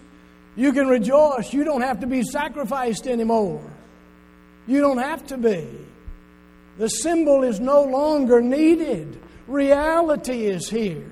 you 0.56 0.74
can 0.74 0.88
rejoice. 0.88 1.54
You 1.54 1.64
don't 1.64 1.82
have 1.82 2.02
to 2.02 2.08
be 2.08 2.24
sacrificed 2.24 3.08
anymore. 3.08 3.64
You 4.68 4.82
don't 4.82 4.98
have 4.98 5.26
to 5.28 5.38
be. 5.38 5.68
The 6.78 6.90
symbol 6.90 7.44
is 7.44 7.60
no 7.60 7.84
longer 7.84 8.42
needed. 8.42 9.20
Reality 9.48 10.46
is 10.46 10.70
here. 10.70 11.10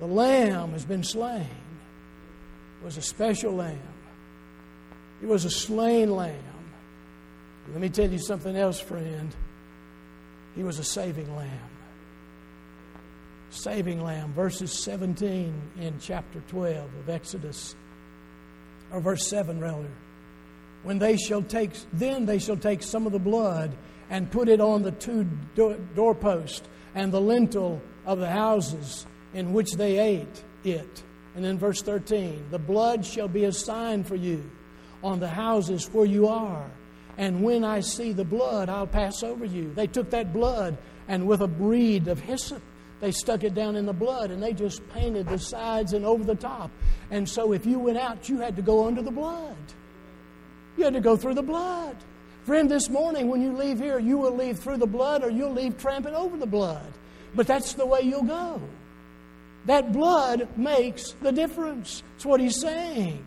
The 0.00 0.06
lamb 0.06 0.72
has 0.72 0.84
been 0.84 1.04
slain. 1.04 1.46
It 2.80 2.84
was 2.84 2.96
a 2.96 3.02
special 3.02 3.52
lamb. 3.52 3.78
It 5.22 5.26
was 5.26 5.44
a 5.44 5.50
slain 5.50 6.10
lamb. 6.10 6.42
Let 7.70 7.80
me 7.80 7.88
tell 7.88 8.10
you 8.10 8.18
something 8.18 8.56
else, 8.56 8.80
friend. 8.80 9.34
He 10.56 10.62
was 10.62 10.78
a 10.78 10.84
saving 10.84 11.34
lamb. 11.36 11.70
Saving 13.50 14.02
lamb. 14.02 14.32
Verses 14.32 14.72
17 14.82 15.72
in 15.78 15.98
chapter 16.00 16.40
12 16.48 16.90
of 16.94 17.08
Exodus, 17.08 17.76
or 18.90 19.00
verse 19.00 19.28
7 19.28 19.60
rather. 19.60 19.90
When 20.82 20.98
they 20.98 21.16
shall 21.16 21.42
take, 21.42 21.70
then 21.92 22.26
they 22.26 22.38
shall 22.38 22.56
take 22.56 22.82
some 22.82 23.06
of 23.06 23.12
the 23.12 23.20
blood 23.20 23.76
and 24.10 24.30
put 24.30 24.48
it 24.48 24.60
on 24.60 24.82
the 24.82 24.90
two 24.90 25.24
doorposts 25.94 26.68
and 26.94 27.12
the 27.12 27.20
lintel 27.20 27.80
of 28.04 28.18
the 28.18 28.30
houses 28.30 29.06
in 29.34 29.52
which 29.52 29.72
they 29.72 29.98
ate 29.98 30.44
it. 30.64 31.02
And 31.34 31.44
then 31.44 31.58
verse 31.58 31.82
13 31.82 32.50
the 32.50 32.58
blood 32.58 33.04
shall 33.04 33.28
be 33.28 33.44
a 33.44 33.52
sign 33.52 34.04
for 34.04 34.16
you 34.16 34.50
on 35.02 35.20
the 35.20 35.28
houses 35.28 35.88
where 35.90 36.06
you 36.06 36.28
are. 36.28 36.70
And 37.18 37.42
when 37.42 37.64
I 37.64 37.80
see 37.80 38.12
the 38.12 38.24
blood, 38.24 38.68
I'll 38.68 38.86
pass 38.86 39.22
over 39.22 39.44
you. 39.44 39.72
They 39.74 39.86
took 39.86 40.10
that 40.10 40.32
blood 40.32 40.78
and 41.08 41.26
with 41.26 41.42
a 41.42 41.48
reed 41.48 42.08
of 42.08 42.20
hyssop, 42.20 42.62
they 43.00 43.10
stuck 43.10 43.42
it 43.42 43.54
down 43.54 43.76
in 43.76 43.84
the 43.84 43.92
blood 43.92 44.30
and 44.30 44.42
they 44.42 44.52
just 44.52 44.88
painted 44.90 45.28
the 45.28 45.38
sides 45.38 45.92
and 45.92 46.06
over 46.06 46.24
the 46.24 46.36
top. 46.36 46.70
And 47.10 47.28
so 47.28 47.52
if 47.52 47.66
you 47.66 47.78
went 47.78 47.98
out, 47.98 48.28
you 48.28 48.38
had 48.38 48.56
to 48.56 48.62
go 48.62 48.86
under 48.86 49.02
the 49.02 49.10
blood. 49.10 49.56
You 50.76 50.84
had 50.84 50.94
to 50.94 51.00
go 51.00 51.16
through 51.16 51.34
the 51.34 51.42
blood. 51.42 51.96
Friend, 52.44 52.68
this 52.68 52.88
morning 52.88 53.28
when 53.28 53.40
you 53.40 53.52
leave 53.52 53.78
here, 53.78 53.98
you 53.98 54.18
will 54.18 54.34
leave 54.34 54.58
through 54.58 54.78
the 54.78 54.86
blood 54.86 55.22
or 55.22 55.30
you'll 55.30 55.52
leave 55.52 55.78
tramping 55.78 56.14
over 56.14 56.36
the 56.36 56.46
blood. 56.46 56.92
But 57.34 57.46
that's 57.46 57.74
the 57.74 57.86
way 57.86 58.00
you'll 58.02 58.24
go. 58.24 58.60
That 59.66 59.92
blood 59.92 60.48
makes 60.56 61.12
the 61.22 61.30
difference. 61.30 62.02
That's 62.14 62.26
what 62.26 62.40
he's 62.40 62.60
saying. 62.60 63.24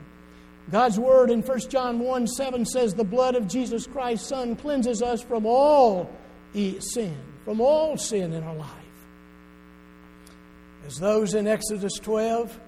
God's 0.70 1.00
word 1.00 1.30
in 1.30 1.42
1 1.42 1.60
John 1.70 2.00
1 2.00 2.28
7 2.28 2.66
says, 2.66 2.94
The 2.94 3.04
blood 3.04 3.36
of 3.36 3.48
Jesus 3.48 3.88
Christ's 3.88 4.28
Son 4.28 4.56
cleanses 4.56 5.02
us 5.02 5.22
from 5.22 5.46
all 5.46 6.10
sin, 6.54 7.18
from 7.46 7.62
all 7.62 7.98
sin 7.98 8.34
in 8.34 8.44
our 8.44 8.56
life. 8.56 8.70
As 10.86 10.98
those 10.98 11.34
in 11.34 11.48
Exodus 11.48 11.94
12, 11.94 12.60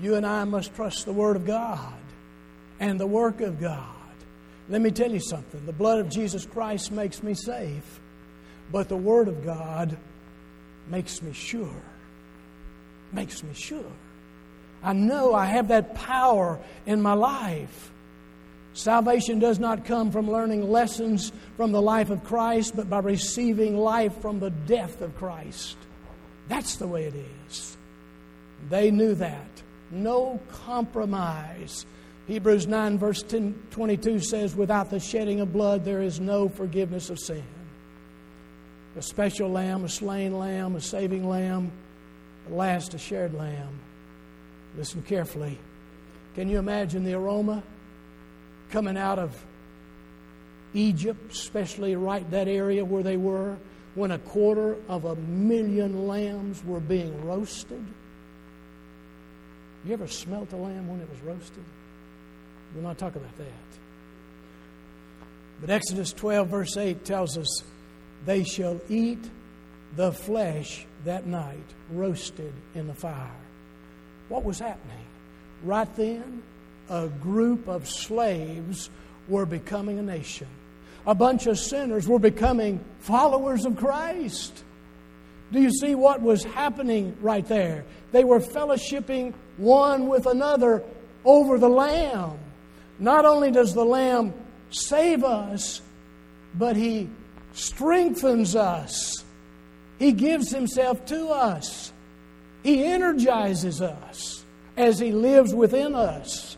you 0.00 0.16
and 0.16 0.26
I 0.26 0.44
must 0.44 0.74
trust 0.74 1.06
the 1.06 1.12
Word 1.12 1.36
of 1.36 1.46
God 1.46 1.94
and 2.78 3.00
the 3.00 3.06
work 3.06 3.40
of 3.40 3.60
God. 3.60 3.88
Let 4.68 4.80
me 4.80 4.90
tell 4.90 5.10
you 5.10 5.20
something 5.20 5.64
the 5.66 5.72
blood 5.72 6.00
of 6.00 6.08
Jesus 6.08 6.46
Christ 6.46 6.90
makes 6.90 7.22
me 7.22 7.34
safe, 7.34 8.00
but 8.72 8.88
the 8.88 8.96
Word 8.96 9.28
of 9.28 9.44
God 9.44 9.96
makes 10.88 11.20
me 11.22 11.32
sure. 11.32 11.82
Makes 13.12 13.42
me 13.42 13.54
sure. 13.54 13.92
I 14.82 14.92
know 14.92 15.34
I 15.34 15.46
have 15.46 15.68
that 15.68 15.94
power 15.94 16.58
in 16.86 17.00
my 17.00 17.14
life. 17.14 17.90
Salvation 18.74 19.38
does 19.38 19.58
not 19.58 19.84
come 19.84 20.10
from 20.10 20.30
learning 20.30 20.70
lessons 20.70 21.32
from 21.56 21.70
the 21.70 21.80
life 21.80 22.10
of 22.10 22.24
Christ, 22.24 22.74
but 22.74 22.90
by 22.90 22.98
receiving 22.98 23.76
life 23.76 24.20
from 24.20 24.40
the 24.40 24.50
death 24.50 25.00
of 25.00 25.16
Christ. 25.16 25.76
That's 26.48 26.76
the 26.76 26.88
way 26.88 27.04
it 27.04 27.14
is. 27.48 27.76
They 28.68 28.90
knew 28.90 29.14
that. 29.14 29.62
No 29.90 30.40
compromise. 30.50 31.86
Hebrews 32.26 32.66
9, 32.66 32.98
verse 32.98 33.22
10, 33.22 33.66
22 33.70 34.20
says, 34.20 34.56
Without 34.56 34.88
the 34.88 34.98
shedding 34.98 35.40
of 35.40 35.52
blood, 35.52 35.84
there 35.84 36.02
is 36.02 36.20
no 36.20 36.48
forgiveness 36.48 37.10
of 37.10 37.18
sin. 37.18 37.44
A 38.96 39.02
special 39.02 39.50
lamb, 39.50 39.84
a 39.84 39.88
slain 39.88 40.38
lamb, 40.38 40.76
a 40.76 40.80
saving 40.80 41.28
lamb, 41.28 41.70
at 42.46 42.52
last 42.52 42.94
a 42.94 42.98
shared 42.98 43.34
lamb. 43.34 43.78
Listen 44.76 45.02
carefully. 45.02 45.58
Can 46.34 46.48
you 46.48 46.58
imagine 46.58 47.04
the 47.04 47.14
aroma 47.14 47.62
coming 48.70 48.96
out 48.96 49.18
of 49.18 49.44
Egypt, 50.72 51.32
especially 51.32 51.94
right 51.94 52.28
that 52.30 52.48
area 52.48 52.84
where 52.84 53.02
they 53.02 53.16
were, 53.16 53.56
when 53.94 54.10
a 54.12 54.18
quarter 54.18 54.76
of 54.88 55.04
a 55.04 55.14
million 55.16 56.08
lambs 56.08 56.64
were 56.64 56.80
being 56.80 57.24
roasted? 57.24 57.84
You 59.84 59.92
ever 59.92 60.08
smelt 60.08 60.52
a 60.52 60.56
lamb 60.56 60.88
when 60.88 61.00
it 61.00 61.10
was 61.10 61.20
roasted? 61.20 61.64
We'll 62.74 62.82
not 62.82 62.98
talk 62.98 63.14
about 63.14 63.36
that. 63.38 63.46
But 65.60 65.70
Exodus 65.70 66.12
12, 66.12 66.48
verse 66.48 66.76
8 66.76 67.04
tells 67.04 67.38
us, 67.38 67.62
They 68.26 68.44
shall 68.44 68.80
eat 68.88 69.24
the 69.96 70.12
flesh 70.12 70.86
that 71.04 71.26
night, 71.26 71.64
roasted 71.90 72.52
in 72.74 72.86
the 72.86 72.94
fire. 72.94 73.30
What 74.28 74.44
was 74.44 74.58
happening? 74.58 75.06
Right 75.62 75.94
then, 75.94 76.42
a 76.90 77.08
group 77.08 77.68
of 77.68 77.88
slaves 77.88 78.90
were 79.28 79.46
becoming 79.46 79.98
a 79.98 80.02
nation. 80.02 80.48
A 81.06 81.14
bunch 81.14 81.46
of 81.46 81.58
sinners 81.58 82.08
were 82.08 82.18
becoming 82.18 82.84
followers 83.00 83.64
of 83.64 83.76
Christ. 83.76 84.64
Do 85.52 85.60
you 85.60 85.70
see 85.70 85.94
what 85.94 86.20
was 86.20 86.42
happening 86.42 87.16
right 87.20 87.46
there? 87.46 87.84
They 88.12 88.24
were 88.24 88.40
fellowshipping 88.40 89.34
one 89.56 90.08
with 90.08 90.26
another 90.26 90.82
over 91.24 91.58
the 91.58 91.68
Lamb. 91.68 92.38
Not 92.98 93.24
only 93.24 93.50
does 93.50 93.74
the 93.74 93.84
Lamb 93.84 94.32
save 94.70 95.24
us, 95.24 95.82
but 96.54 96.76
He 96.76 97.08
strengthens 97.52 98.54
us. 98.54 99.24
He 99.98 100.12
gives 100.12 100.50
Himself 100.50 101.04
to 101.06 101.28
us. 101.28 101.92
He 102.62 102.84
energizes 102.84 103.82
us 103.82 104.44
as 104.76 104.98
He 104.98 105.12
lives 105.12 105.54
within 105.54 105.94
us. 105.94 106.56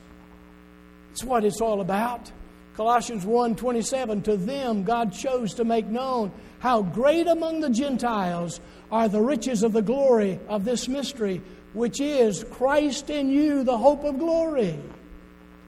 That's 1.08 1.24
what 1.24 1.44
it's 1.44 1.60
all 1.60 1.80
about. 1.80 2.30
Colossians 2.76 3.24
1:27 3.24 4.22
to 4.24 4.36
them 4.36 4.84
God 4.84 5.10
chose 5.10 5.54
to 5.54 5.64
make 5.64 5.86
known 5.86 6.30
how 6.58 6.82
great 6.82 7.26
among 7.26 7.60
the 7.60 7.70
Gentiles 7.70 8.60
are 8.92 9.08
the 9.08 9.22
riches 9.22 9.62
of 9.62 9.72
the 9.72 9.80
glory 9.80 10.38
of 10.46 10.66
this 10.66 10.86
mystery 10.86 11.40
which 11.72 12.00
is 12.00 12.44
Christ 12.44 13.08
in 13.08 13.30
you 13.30 13.64
the 13.64 13.78
hope 13.78 14.04
of 14.04 14.18
glory 14.18 14.78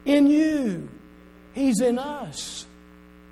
in 0.09 0.27
you. 0.27 0.89
He's 1.55 1.81
in 1.81 1.99
us. 1.99 2.67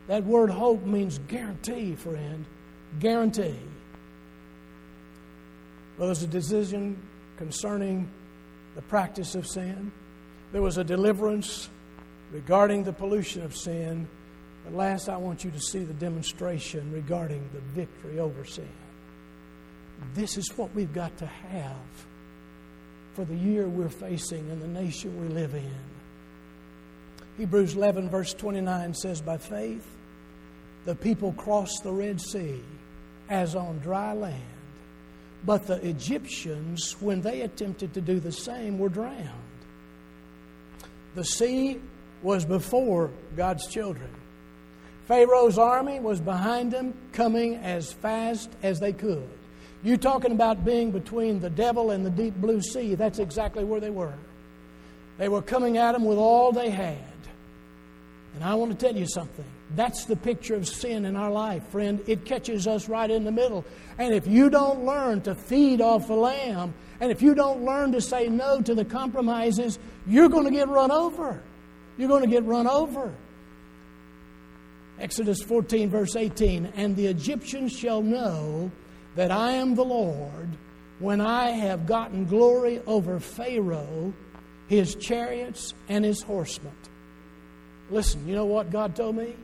That 0.08 0.24
word 0.24 0.50
hope 0.50 0.84
means 0.84 1.18
guarantee, 1.26 1.96
friend. 1.96 2.44
Guarantee. 3.00 3.58
Well, 5.96 6.08
there's 6.08 6.22
a 6.22 6.28
decision 6.28 7.02
concerning 7.38 8.08
the 8.74 8.82
practice 8.82 9.34
of 9.34 9.46
sin. 9.46 9.90
There 10.52 10.62
was 10.62 10.76
a 10.76 10.84
deliverance 10.84 11.70
regarding 12.30 12.84
the 12.84 12.92
pollution 12.92 13.42
of 13.42 13.56
sin. 13.56 14.06
But 14.64 14.74
last, 14.74 15.08
I 15.08 15.16
want 15.16 15.44
you 15.44 15.50
to 15.50 15.60
see 15.60 15.82
the 15.84 15.94
demonstration 15.94 16.92
regarding 16.92 17.48
the 17.52 17.60
victory 17.60 18.20
over 18.20 18.44
sin. 18.44 18.68
This 20.14 20.36
is 20.36 20.50
what 20.56 20.74
we've 20.74 20.92
got 20.92 21.16
to 21.18 21.26
have 21.26 22.06
for 23.14 23.24
the 23.24 23.34
year 23.34 23.66
we're 23.66 23.88
facing 23.88 24.50
and 24.50 24.60
the 24.60 24.68
nation 24.68 25.18
we 25.22 25.28
live 25.28 25.54
in. 25.54 25.95
Hebrews 27.38 27.74
11, 27.74 28.08
verse 28.08 28.32
29 28.32 28.94
says, 28.94 29.20
By 29.20 29.36
faith, 29.36 29.86
the 30.86 30.94
people 30.94 31.32
crossed 31.34 31.82
the 31.82 31.92
Red 31.92 32.20
Sea 32.20 32.60
as 33.28 33.54
on 33.54 33.78
dry 33.80 34.12
land. 34.14 34.42
But 35.44 35.66
the 35.66 35.86
Egyptians, 35.86 36.96
when 37.00 37.20
they 37.20 37.42
attempted 37.42 37.94
to 37.94 38.00
do 38.00 38.20
the 38.20 38.32
same, 38.32 38.78
were 38.78 38.88
drowned. 38.88 39.30
The 41.14 41.24
sea 41.24 41.80
was 42.22 42.44
before 42.44 43.10
God's 43.36 43.66
children. 43.66 44.10
Pharaoh's 45.06 45.58
army 45.58 46.00
was 46.00 46.20
behind 46.20 46.72
them, 46.72 46.94
coming 47.12 47.56
as 47.56 47.92
fast 47.92 48.50
as 48.62 48.80
they 48.80 48.92
could. 48.92 49.28
You 49.84 49.96
talking 49.96 50.32
about 50.32 50.64
being 50.64 50.90
between 50.90 51.38
the 51.38 51.50
devil 51.50 51.92
and 51.92 52.04
the 52.04 52.10
deep 52.10 52.34
blue 52.34 52.60
sea, 52.60 52.94
that's 52.96 53.18
exactly 53.20 53.62
where 53.62 53.78
they 53.78 53.90
were. 53.90 54.14
They 55.18 55.28
were 55.28 55.42
coming 55.42 55.78
at 55.78 55.94
him 55.94 56.04
with 56.04 56.18
all 56.18 56.50
they 56.50 56.70
had. 56.70 56.98
And 58.36 58.44
I 58.44 58.54
want 58.54 58.70
to 58.70 58.86
tell 58.86 58.94
you 58.94 59.06
something. 59.06 59.46
That's 59.74 60.04
the 60.04 60.14
picture 60.14 60.54
of 60.54 60.68
sin 60.68 61.06
in 61.06 61.16
our 61.16 61.30
life, 61.30 61.66
friend. 61.68 62.02
It 62.06 62.26
catches 62.26 62.66
us 62.66 62.86
right 62.86 63.10
in 63.10 63.24
the 63.24 63.32
middle. 63.32 63.64
And 63.98 64.12
if 64.12 64.26
you 64.26 64.50
don't 64.50 64.84
learn 64.84 65.22
to 65.22 65.34
feed 65.34 65.80
off 65.80 66.06
the 66.06 66.14
lamb, 66.14 66.74
and 67.00 67.10
if 67.10 67.22
you 67.22 67.34
don't 67.34 67.64
learn 67.64 67.92
to 67.92 68.00
say 68.02 68.28
no 68.28 68.60
to 68.60 68.74
the 68.74 68.84
compromises, 68.84 69.78
you're 70.06 70.28
going 70.28 70.44
to 70.44 70.50
get 70.50 70.68
run 70.68 70.90
over. 70.90 71.42
You're 71.96 72.08
going 72.08 72.24
to 72.24 72.30
get 72.30 72.44
run 72.44 72.66
over. 72.66 73.14
Exodus 75.00 75.42
14, 75.42 75.88
verse 75.88 76.14
18 76.14 76.66
And 76.76 76.94
the 76.94 77.06
Egyptians 77.06 77.72
shall 77.72 78.02
know 78.02 78.70
that 79.14 79.30
I 79.30 79.52
am 79.52 79.74
the 79.74 79.84
Lord 79.84 80.50
when 80.98 81.22
I 81.22 81.52
have 81.52 81.86
gotten 81.86 82.26
glory 82.26 82.82
over 82.86 83.18
Pharaoh, 83.18 84.12
his 84.68 84.94
chariots, 84.94 85.72
and 85.88 86.04
his 86.04 86.20
horsemen. 86.20 86.74
Listen, 87.90 88.26
you 88.26 88.34
know 88.34 88.44
what 88.44 88.70
God 88.70 88.96
told 88.96 89.16
me? 89.16 89.34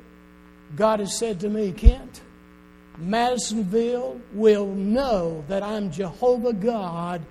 God 0.77 1.01
has 1.01 1.19
said 1.19 1.41
to 1.41 1.49
me, 1.49 1.73
Kent, 1.73 2.21
Madisonville 2.99 4.21
will 4.33 4.67
know 4.67 5.45
that 5.49 5.63
I'm 5.63 5.91
Jehovah 5.91 6.53
God 6.53 7.23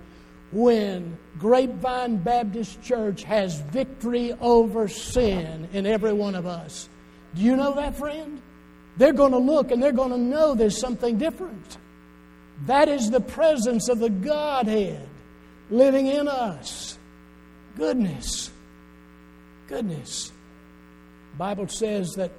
when 0.52 1.18
Grapevine 1.38 2.16
Baptist 2.18 2.82
Church 2.82 3.22
has 3.24 3.60
victory 3.60 4.32
over 4.40 4.88
sin 4.88 5.68
in 5.72 5.86
every 5.86 6.12
one 6.12 6.34
of 6.34 6.46
us. 6.46 6.88
Do 7.34 7.42
you 7.42 7.56
know 7.56 7.74
that, 7.74 7.96
friend? 7.96 8.40
They're 8.96 9.12
going 9.12 9.32
to 9.32 9.38
look 9.38 9.70
and 9.70 9.82
they're 9.82 9.92
going 9.92 10.10
to 10.10 10.18
know 10.18 10.54
there's 10.54 10.78
something 10.78 11.16
different. 11.16 11.78
That 12.66 12.88
is 12.88 13.10
the 13.10 13.20
presence 13.20 13.88
of 13.88 13.98
the 13.98 14.10
Godhead 14.10 15.08
living 15.70 16.06
in 16.06 16.28
us. 16.28 16.98
Goodness. 17.76 18.50
Goodness. 19.68 20.31
Bible 21.38 21.68
says 21.68 22.08
that 22.16 22.30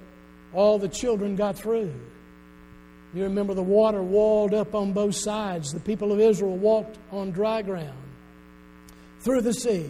all 0.53 0.79
the 0.79 0.87
children 0.87 1.35
got 1.35 1.57
through. 1.57 1.93
You 3.13 3.23
remember 3.23 3.53
the 3.53 3.63
water 3.63 4.01
walled 4.01 4.53
up 4.53 4.73
on 4.73 4.93
both 4.93 5.15
sides. 5.15 5.71
The 5.71 5.79
people 5.79 6.11
of 6.11 6.19
Israel 6.19 6.57
walked 6.57 6.97
on 7.11 7.31
dry 7.31 7.61
ground 7.61 7.97
through 9.19 9.41
the 9.41 9.53
sea. 9.53 9.89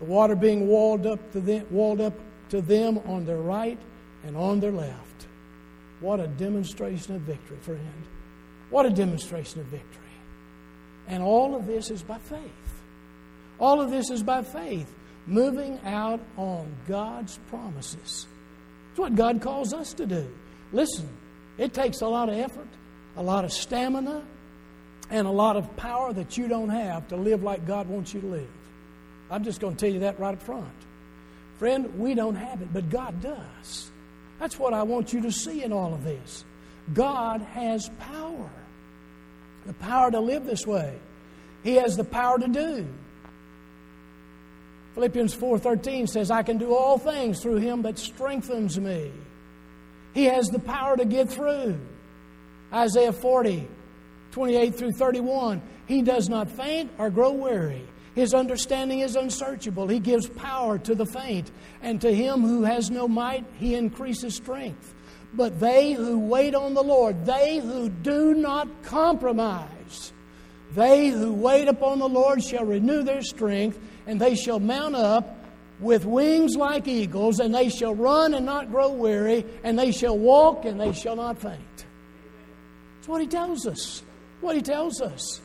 The 0.00 0.04
water 0.04 0.34
being 0.34 0.66
walled 0.66 1.06
up 1.06 1.32
to 1.32 1.40
them, 1.40 1.66
walled 1.70 2.00
up 2.00 2.14
to 2.50 2.60
them 2.60 2.98
on 3.06 3.24
their 3.24 3.38
right 3.38 3.78
and 4.24 4.36
on 4.36 4.60
their 4.60 4.72
left. 4.72 5.28
What 6.00 6.20
a 6.20 6.26
demonstration 6.26 7.14
of 7.14 7.22
victory, 7.22 7.58
friend. 7.60 8.04
What 8.70 8.86
a 8.86 8.90
demonstration 8.90 9.60
of 9.60 9.66
victory. 9.66 10.02
And 11.06 11.22
all 11.22 11.54
of 11.54 11.66
this 11.66 11.90
is 11.90 12.02
by 12.02 12.18
faith. 12.18 12.82
All 13.58 13.80
of 13.80 13.90
this 13.90 14.10
is 14.10 14.22
by 14.22 14.42
faith, 14.42 14.92
moving 15.26 15.78
out 15.84 16.20
on 16.36 16.74
God's 16.88 17.38
promises. 17.48 18.26
It's 18.94 18.98
what 19.00 19.16
God 19.16 19.40
calls 19.40 19.74
us 19.74 19.92
to 19.94 20.06
do. 20.06 20.24
Listen, 20.72 21.08
it 21.58 21.74
takes 21.74 22.00
a 22.00 22.06
lot 22.06 22.28
of 22.28 22.36
effort, 22.36 22.68
a 23.16 23.22
lot 23.24 23.44
of 23.44 23.52
stamina, 23.52 24.22
and 25.10 25.26
a 25.26 25.32
lot 25.32 25.56
of 25.56 25.76
power 25.76 26.12
that 26.12 26.38
you 26.38 26.46
don't 26.46 26.68
have 26.68 27.08
to 27.08 27.16
live 27.16 27.42
like 27.42 27.66
God 27.66 27.88
wants 27.88 28.14
you 28.14 28.20
to 28.20 28.26
live. 28.28 28.48
I'm 29.32 29.42
just 29.42 29.60
going 29.60 29.74
to 29.74 29.80
tell 29.84 29.92
you 29.92 29.98
that 29.98 30.20
right 30.20 30.34
up 30.34 30.40
front. 30.40 30.70
Friend, 31.58 31.98
we 31.98 32.14
don't 32.14 32.36
have 32.36 32.62
it, 32.62 32.72
but 32.72 32.88
God 32.88 33.20
does. 33.20 33.90
That's 34.38 34.60
what 34.60 34.72
I 34.72 34.84
want 34.84 35.12
you 35.12 35.22
to 35.22 35.32
see 35.32 35.64
in 35.64 35.72
all 35.72 35.92
of 35.92 36.04
this. 36.04 36.44
God 36.92 37.42
has 37.42 37.90
power. 37.98 38.48
The 39.66 39.72
power 39.72 40.12
to 40.12 40.20
live 40.20 40.46
this 40.46 40.68
way. 40.68 40.96
He 41.64 41.74
has 41.74 41.96
the 41.96 42.04
power 42.04 42.38
to 42.38 42.46
do. 42.46 42.86
Philippians 44.94 45.34
4:13 45.34 46.06
says, 46.06 46.30
"I 46.30 46.42
can 46.42 46.56
do 46.56 46.74
all 46.74 46.98
things 46.98 47.40
through 47.40 47.56
him 47.56 47.82
that 47.82 47.98
strengthens 47.98 48.78
me." 48.78 49.10
He 50.14 50.26
has 50.26 50.46
the 50.46 50.60
power 50.60 50.96
to 50.96 51.04
get 51.04 51.28
through. 51.28 51.76
Isaiah 52.72 53.12
40, 53.12 53.66
28 54.30 54.76
through 54.76 54.92
31. 54.92 55.60
He 55.86 56.02
does 56.02 56.28
not 56.28 56.48
faint 56.48 56.90
or 56.98 57.10
grow 57.10 57.32
weary. 57.32 57.82
His 58.14 58.32
understanding 58.32 59.00
is 59.00 59.16
unsearchable. 59.16 59.88
He 59.88 59.98
gives 59.98 60.28
power 60.28 60.78
to 60.78 60.94
the 60.94 61.06
faint, 61.06 61.50
and 61.82 62.00
to 62.00 62.14
him 62.14 62.42
who 62.42 62.62
has 62.62 62.90
no 62.90 63.08
might, 63.08 63.44
he 63.58 63.74
increases 63.74 64.36
strength. 64.36 64.94
But 65.34 65.58
they 65.58 65.92
who 65.94 66.20
wait 66.20 66.54
on 66.54 66.74
the 66.74 66.82
Lord, 66.82 67.26
they 67.26 67.58
who 67.58 67.88
do 67.88 68.34
not 68.34 68.68
compromise, 68.84 70.12
they 70.76 71.08
who 71.08 71.32
wait 71.32 71.66
upon 71.66 71.98
the 71.98 72.08
Lord 72.08 72.42
shall 72.44 72.64
renew 72.64 73.02
their 73.02 73.22
strength, 73.22 73.80
and 74.06 74.20
they 74.20 74.34
shall 74.34 74.60
mount 74.60 74.94
up 74.94 75.38
with 75.80 76.04
wings 76.04 76.56
like 76.56 76.86
eagles, 76.86 77.40
and 77.40 77.54
they 77.54 77.68
shall 77.68 77.94
run 77.94 78.34
and 78.34 78.46
not 78.46 78.70
grow 78.70 78.90
weary, 78.90 79.44
and 79.64 79.78
they 79.78 79.90
shall 79.90 80.16
walk 80.16 80.64
and 80.64 80.80
they 80.80 80.92
shall 80.92 81.16
not 81.16 81.38
faint. 81.38 81.86
That's 82.96 83.08
what 83.08 83.20
he 83.20 83.26
tells 83.26 83.66
us. 83.66 84.02
What 84.40 84.56
he 84.56 84.62
tells 84.62 85.00
us. 85.00 85.40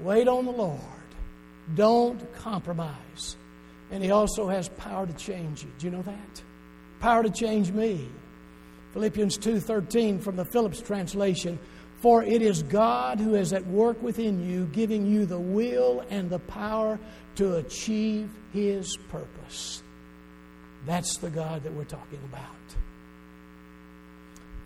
Wait 0.00 0.28
on 0.28 0.44
the 0.44 0.52
Lord. 0.52 0.80
Don't 1.74 2.34
compromise. 2.34 3.36
And 3.90 4.02
he 4.02 4.10
also 4.10 4.48
has 4.48 4.68
power 4.70 5.06
to 5.06 5.12
change 5.14 5.62
you. 5.62 5.70
Do 5.78 5.86
you 5.86 5.92
know 5.92 6.02
that? 6.02 6.42
Power 7.00 7.22
to 7.22 7.30
change 7.30 7.70
me. 7.72 8.08
Philippians 8.92 9.38
2:13 9.38 10.18
from 10.20 10.36
the 10.36 10.44
Phillips 10.44 10.80
translation 10.80 11.58
for 12.00 12.22
it 12.22 12.42
is 12.42 12.62
God 12.62 13.18
who 13.18 13.34
is 13.34 13.52
at 13.52 13.66
work 13.66 14.00
within 14.02 14.48
you, 14.48 14.66
giving 14.66 15.04
you 15.04 15.26
the 15.26 15.38
will 15.38 16.04
and 16.10 16.30
the 16.30 16.38
power 16.38 16.98
to 17.38 17.56
achieve 17.56 18.30
His 18.52 18.96
purpose. 19.08 19.82
That's 20.86 21.16
the 21.18 21.30
God 21.30 21.64
that 21.64 21.72
we're 21.72 21.84
talking 21.84 22.20
about. 22.24 22.44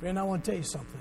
Friend, 0.00 0.18
I 0.18 0.22
want 0.22 0.44
to 0.44 0.50
tell 0.50 0.58
you 0.58 0.64
something. 0.64 1.00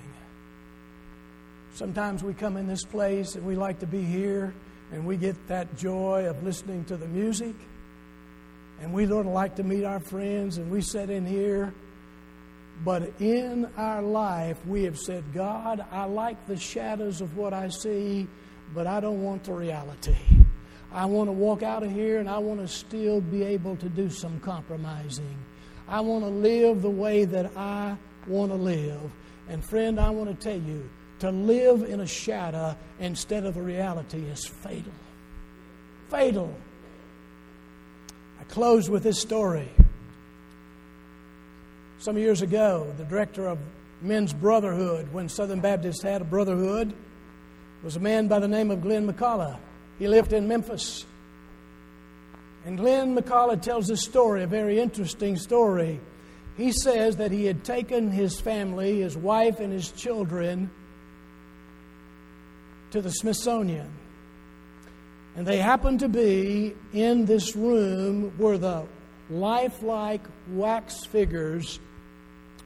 Sometimes 1.73 2.23
we 2.23 2.34
come 2.34 2.57
in 2.57 2.67
this 2.67 2.84
place 2.84 3.36
and 3.36 3.45
we 3.45 3.55
like 3.55 3.79
to 3.79 3.88
be 3.88 4.03
here 4.03 4.53
and 4.91 5.05
we 5.05 5.15
get 5.17 5.36
that 5.47 5.77
joy 5.77 6.25
of 6.27 6.43
listening 6.43 6.84
to 6.86 6.97
the 6.97 7.07
music. 7.07 7.55
And 8.81 8.93
we 8.93 9.05
don't 9.05 9.34
like 9.34 9.55
to 9.55 9.63
meet 9.63 9.86
our 9.86 9.99
friends 9.99 10.57
and 10.57 10.69
we 10.69 10.81
sit 10.81 11.10
in 11.10 11.25
here 11.25 11.73
but 12.84 13.12
in 13.19 13.69
our 13.77 14.01
life, 14.01 14.57
we 14.65 14.84
have 14.84 14.97
said, 14.97 15.23
God, 15.34 15.86
I 15.91 16.05
like 16.05 16.47
the 16.47 16.57
shadows 16.57 17.21
of 17.21 17.38
what 17.38 17.53
I 17.53 17.69
see, 17.69 18.27
but 18.73 18.88
I 18.88 18.99
don't 18.99 19.21
want 19.21 19.43
the 19.43 19.53
reality. 19.53 20.15
I 20.93 21.06
want 21.06 21.30
to 21.30 21.32
walk 21.32 21.63
out 21.63 21.84
of 21.84 21.91
here 21.91 22.19
and 22.19 22.30
I 22.30 22.38
want 22.39 22.60
to 22.60 22.67
still 22.67 23.21
be 23.21 23.43
able 23.43 23.77
to 23.77 23.88
do 23.88 24.10
some 24.10 24.39
compromising. 24.41 25.38
I 25.88 26.01
want 26.01 26.23
to 26.23 26.30
live 26.30 26.82
the 26.82 26.89
way 26.89 27.25
that 27.25 27.56
I 27.56 27.95
want 28.27 28.51
to 28.51 28.58
live. 28.58 28.99
And 29.49 29.63
friend, 29.63 29.99
I 29.99 30.10
want 30.10 30.30
to 30.30 30.36
tell 30.36 30.60
you, 30.60 30.89
to 31.19 31.32
live 31.32 31.84
in 31.84 31.99
a 31.99 32.08
shadow 32.08 32.75
instead 32.99 33.45
of 33.45 33.56
a 33.56 33.62
reality 33.62 34.23
is 34.23 34.45
fatal. 34.45 34.91
Fatal. 36.10 36.54
I 38.39 38.43
close 38.45 38.89
with 38.89 39.04
this 39.04 39.19
story. 39.19 39.69
Some 41.99 42.17
years 42.17 42.41
ago, 42.41 42.91
the 42.97 43.04
director 43.04 43.47
of 43.47 43.60
Men's 44.01 44.34
Brotherhood, 44.34 45.13
when 45.13 45.30
Southern 45.30 45.60
Baptists 45.60 46.01
had 46.01 46.21
a 46.21 46.25
brotherhood, 46.25 46.93
was 47.84 47.95
a 47.95 47.99
man 47.99 48.27
by 48.27 48.39
the 48.39 48.47
name 48.47 48.71
of 48.71 48.82
Glenn 48.82 49.12
McCullough. 49.12 49.60
He 50.01 50.07
lived 50.07 50.33
in 50.33 50.47
Memphis. 50.47 51.05
And 52.65 52.75
Glenn 52.75 53.15
McCullough 53.15 53.61
tells 53.61 53.85
this 53.85 54.01
story, 54.01 54.41
a 54.41 54.47
very 54.47 54.79
interesting 54.79 55.37
story. 55.37 55.99
He 56.57 56.71
says 56.71 57.17
that 57.17 57.31
he 57.31 57.45
had 57.45 57.63
taken 57.63 58.09
his 58.09 58.41
family, 58.41 59.01
his 59.01 59.15
wife, 59.15 59.59
and 59.59 59.71
his 59.71 59.91
children 59.91 60.71
to 62.89 62.99
the 62.99 63.12
Smithsonian. 63.12 63.91
And 65.35 65.45
they 65.45 65.58
happened 65.58 65.99
to 65.99 66.10
be 66.10 66.73
in 66.93 67.25
this 67.25 67.56
room 67.56 68.33
where 68.39 68.58
the 68.58 68.87
lifelike 69.29 70.25
wax 70.49 71.06
figures 71.06 71.79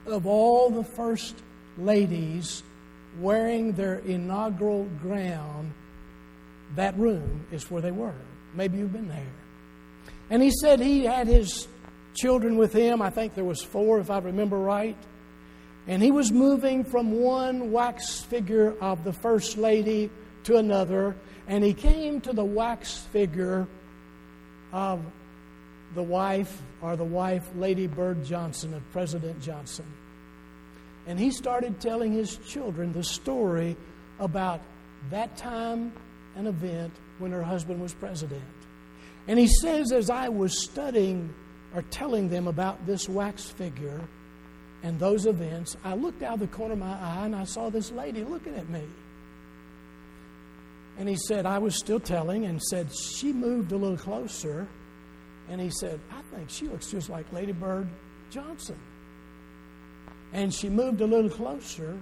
of 0.06 0.26
all 0.26 0.70
the 0.70 0.84
first 0.84 1.36
ladies 1.76 2.62
wearing 3.20 3.72
their 3.72 3.96
inaugural 3.96 4.84
gown, 5.06 5.74
that 6.74 6.98
room 6.98 7.46
is 7.50 7.70
where 7.70 7.80
they 7.80 7.92
were. 7.92 8.14
Maybe 8.54 8.78
you've 8.78 8.92
been 8.92 9.08
there. 9.08 9.32
And 10.30 10.42
he 10.42 10.50
said 10.50 10.80
he 10.80 11.04
had 11.04 11.26
his 11.26 11.68
children 12.14 12.56
with 12.56 12.72
him. 12.72 13.00
I 13.00 13.10
think 13.10 13.34
there 13.34 13.44
was 13.44 13.62
four, 13.62 14.00
if 14.00 14.10
I 14.10 14.18
remember 14.18 14.58
right. 14.58 14.96
And 15.86 16.02
he 16.02 16.10
was 16.10 16.32
moving 16.32 16.82
from 16.82 17.12
one 17.12 17.70
wax 17.70 18.20
figure 18.20 18.74
of 18.80 19.04
the 19.04 19.12
first 19.12 19.56
lady 19.56 20.10
to 20.44 20.56
another, 20.56 21.16
and 21.48 21.62
he 21.62 21.74
came 21.74 22.20
to 22.22 22.32
the 22.32 22.44
wax 22.44 22.98
figure 23.12 23.66
of 24.72 25.04
the 25.94 26.02
wife 26.02 26.62
or 26.82 26.96
the 26.96 27.04
wife, 27.04 27.48
Lady 27.56 27.86
Bird 27.86 28.24
Johnson 28.24 28.74
of 28.74 28.82
President 28.92 29.40
Johnson. 29.40 29.86
And 31.06 31.18
he 31.18 31.30
started 31.30 31.80
telling 31.80 32.12
his 32.12 32.36
children 32.36 32.92
the 32.92 33.04
story 33.04 33.76
about 34.18 34.60
that 35.10 35.36
time 35.36 35.92
and 36.36 36.46
event 36.46 36.92
when 37.18 37.32
her 37.32 37.42
husband 37.42 37.80
was 37.80 37.94
president. 37.94 38.42
And 39.28 39.38
he 39.38 39.48
says, 39.48 39.92
as 39.92 40.10
I 40.10 40.28
was 40.28 40.62
studying 40.62 41.34
or 41.74 41.82
telling 41.82 42.28
them 42.28 42.46
about 42.46 42.86
this 42.86 43.08
wax 43.08 43.46
figure 43.50 44.00
and 44.82 44.98
those 44.98 45.26
events, 45.26 45.76
I 45.84 45.94
looked 45.94 46.22
out 46.22 46.34
of 46.34 46.40
the 46.40 46.46
corner 46.46 46.74
of 46.74 46.78
my 46.78 46.98
eye 47.00 47.26
and 47.26 47.34
I 47.34 47.44
saw 47.44 47.70
this 47.70 47.90
lady 47.90 48.22
looking 48.22 48.54
at 48.54 48.68
me. 48.68 48.82
And 50.98 51.08
he 51.08 51.16
said, 51.16 51.44
I 51.44 51.58
was 51.58 51.74
still 51.76 52.00
telling 52.00 52.46
and 52.46 52.62
said, 52.62 52.88
she 52.94 53.32
moved 53.32 53.72
a 53.72 53.76
little 53.76 53.98
closer. 53.98 54.66
And 55.48 55.60
he 55.60 55.70
said, 55.70 56.00
I 56.10 56.22
think 56.34 56.48
she 56.48 56.68
looks 56.68 56.90
just 56.90 57.10
like 57.10 57.30
Lady 57.32 57.52
Bird 57.52 57.88
Johnson. 58.30 58.78
And 60.32 60.52
she 60.52 60.68
moved 60.68 61.00
a 61.00 61.06
little 61.06 61.30
closer, 61.30 61.98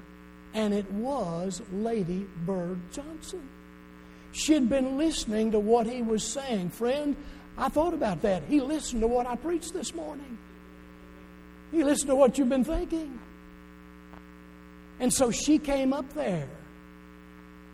and 0.55 0.73
it 0.73 0.91
was 0.93 1.61
Lady 1.73 2.27
Bird 2.47 2.81
Johnson. 2.91 3.49
She 4.35 4.53
had 4.53 4.69
been 4.69 4.99
listening 4.99 5.53
to 5.53 5.61
what 5.61 5.87
he 5.87 6.03
was 6.03 6.25
saying. 6.25 6.71
Friend, 6.71 7.17
I 7.57 7.69
thought 7.69 7.95
about 7.95 8.23
that. 8.23 8.43
He 8.49 8.61
listened 8.61 9.03
to 9.03 9.07
what 9.07 9.27
I 9.29 9.37
preached 9.37 9.73
this 9.73 9.95
morning. 9.95 10.39
He 11.71 11.85
listened 11.85 12.09
to 12.11 12.17
what 12.17 12.37
you've 12.37 12.49
been 12.49 12.65
thinking. 12.65 13.19
And 14.99 15.13
so 15.13 15.31
she 15.31 15.59
came 15.59 15.93
up 15.93 16.13
there 16.15 16.49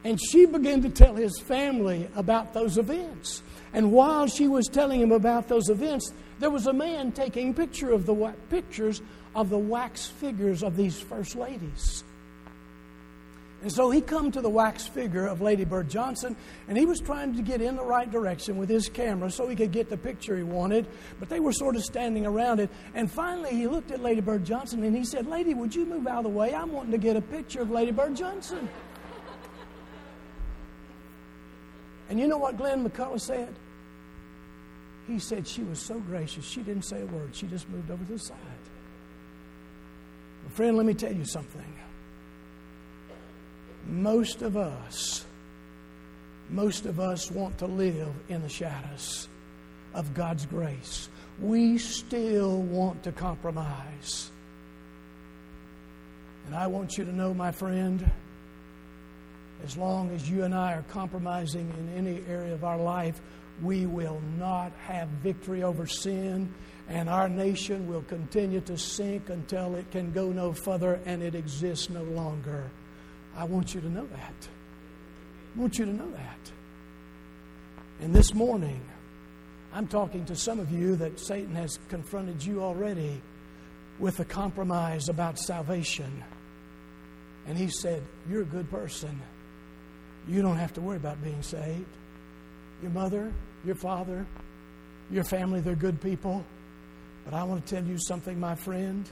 and 0.04 0.20
she 0.20 0.44
began 0.44 0.82
to 0.82 0.90
tell 0.90 1.14
his 1.14 1.38
family 1.38 2.08
about 2.14 2.52
those 2.52 2.76
events. 2.76 3.42
And 3.72 3.90
while 3.90 4.26
she 4.26 4.46
was 4.46 4.66
telling 4.66 5.00
him 5.00 5.12
about 5.12 5.48
those 5.48 5.70
events, 5.70 6.12
there 6.40 6.50
was 6.50 6.66
a 6.66 6.72
man 6.74 7.12
taking 7.12 7.54
picture 7.54 7.90
of 7.90 8.04
the 8.04 8.34
pictures 8.50 9.00
of 9.34 9.48
the 9.48 9.58
wax 9.58 10.06
figures 10.06 10.62
of 10.62 10.76
these 10.76 11.00
first 11.00 11.36
ladies. 11.36 12.04
And 13.62 13.70
so 13.70 13.90
he 13.90 14.00
come 14.00 14.32
to 14.32 14.40
the 14.40 14.48
wax 14.48 14.86
figure 14.86 15.26
of 15.26 15.42
Lady 15.42 15.64
Bird 15.64 15.90
Johnson, 15.90 16.34
and 16.66 16.78
he 16.78 16.86
was 16.86 16.98
trying 16.98 17.34
to 17.36 17.42
get 17.42 17.60
in 17.60 17.76
the 17.76 17.84
right 17.84 18.10
direction 18.10 18.56
with 18.56 18.70
his 18.70 18.88
camera 18.88 19.30
so 19.30 19.46
he 19.48 19.54
could 19.54 19.70
get 19.70 19.90
the 19.90 19.98
picture 19.98 20.34
he 20.34 20.42
wanted. 20.42 20.86
But 21.18 21.28
they 21.28 21.40
were 21.40 21.52
sort 21.52 21.76
of 21.76 21.84
standing 21.84 22.24
around 22.24 22.60
it. 22.60 22.70
And 22.94 23.10
finally, 23.10 23.50
he 23.50 23.66
looked 23.66 23.90
at 23.90 24.00
Lady 24.00 24.22
Bird 24.22 24.44
Johnson 24.44 24.82
and 24.82 24.96
he 24.96 25.04
said, 25.04 25.26
"Lady, 25.26 25.52
would 25.52 25.74
you 25.74 25.84
move 25.84 26.06
out 26.06 26.18
of 26.18 26.24
the 26.24 26.30
way? 26.30 26.54
I'm 26.54 26.72
wanting 26.72 26.92
to 26.92 26.98
get 26.98 27.16
a 27.16 27.20
picture 27.20 27.60
of 27.60 27.70
Lady 27.70 27.92
Bird 27.92 28.16
Johnson." 28.16 28.68
And 32.08 32.18
you 32.18 32.26
know 32.26 32.38
what 32.38 32.56
Glenn 32.56 32.88
McCullough 32.88 33.20
said? 33.20 33.54
He 35.06 35.18
said 35.18 35.46
she 35.46 35.62
was 35.62 35.78
so 35.78 35.98
gracious, 36.00 36.44
she 36.44 36.62
didn't 36.62 36.84
say 36.84 37.02
a 37.02 37.06
word. 37.06 37.34
She 37.34 37.46
just 37.46 37.68
moved 37.68 37.90
over 37.90 38.04
to 38.04 38.12
the 38.12 38.18
side. 38.18 38.36
But 40.44 40.52
friend, 40.52 40.76
let 40.76 40.86
me 40.86 40.94
tell 40.94 41.12
you 41.12 41.24
something. 41.24 41.74
Most 43.86 44.42
of 44.42 44.56
us, 44.56 45.24
most 46.48 46.86
of 46.86 47.00
us 47.00 47.30
want 47.30 47.58
to 47.58 47.66
live 47.66 48.12
in 48.28 48.42
the 48.42 48.48
shadows 48.48 49.28
of 49.94 50.14
God's 50.14 50.46
grace. 50.46 51.08
We 51.40 51.78
still 51.78 52.60
want 52.62 53.02
to 53.04 53.12
compromise. 53.12 54.30
And 56.46 56.54
I 56.54 56.66
want 56.66 56.98
you 56.98 57.04
to 57.04 57.12
know, 57.12 57.32
my 57.32 57.52
friend, 57.52 58.10
as 59.64 59.76
long 59.76 60.10
as 60.10 60.28
you 60.28 60.44
and 60.44 60.54
I 60.54 60.74
are 60.74 60.84
compromising 60.90 61.72
in 61.78 61.96
any 61.96 62.22
area 62.28 62.54
of 62.54 62.64
our 62.64 62.78
life, 62.78 63.20
we 63.62 63.86
will 63.86 64.20
not 64.38 64.72
have 64.86 65.08
victory 65.22 65.62
over 65.62 65.86
sin, 65.86 66.52
and 66.88 67.08
our 67.08 67.28
nation 67.28 67.86
will 67.86 68.02
continue 68.02 68.60
to 68.62 68.76
sink 68.78 69.28
until 69.28 69.76
it 69.76 69.90
can 69.90 70.12
go 70.12 70.30
no 70.30 70.52
further 70.52 70.98
and 71.04 71.22
it 71.22 71.34
exists 71.34 71.90
no 71.90 72.02
longer. 72.02 72.70
I 73.36 73.44
want 73.44 73.74
you 73.74 73.80
to 73.80 73.88
know 73.88 74.06
that. 74.06 74.48
I 75.56 75.60
want 75.60 75.78
you 75.78 75.84
to 75.84 75.92
know 75.92 76.10
that. 76.10 76.52
And 78.00 78.14
this 78.14 78.34
morning, 78.34 78.80
I'm 79.72 79.86
talking 79.86 80.24
to 80.26 80.36
some 80.36 80.58
of 80.58 80.72
you 80.72 80.96
that 80.96 81.20
Satan 81.20 81.54
has 81.54 81.78
confronted 81.88 82.44
you 82.44 82.62
already 82.62 83.20
with 83.98 84.18
a 84.20 84.24
compromise 84.24 85.08
about 85.08 85.38
salvation. 85.38 86.24
And 87.46 87.56
he 87.56 87.68
said, 87.68 88.02
You're 88.28 88.42
a 88.42 88.46
good 88.46 88.70
person. 88.70 89.20
You 90.28 90.42
don't 90.42 90.56
have 90.56 90.72
to 90.74 90.80
worry 90.80 90.96
about 90.96 91.22
being 91.22 91.42
saved. 91.42 91.86
Your 92.82 92.90
mother, 92.90 93.32
your 93.64 93.74
father, 93.74 94.26
your 95.10 95.24
family, 95.24 95.60
they're 95.60 95.74
good 95.74 96.00
people. 96.00 96.44
But 97.24 97.34
I 97.34 97.44
want 97.44 97.66
to 97.66 97.74
tell 97.74 97.84
you 97.84 97.98
something, 97.98 98.38
my 98.40 98.54
friend. 98.54 99.08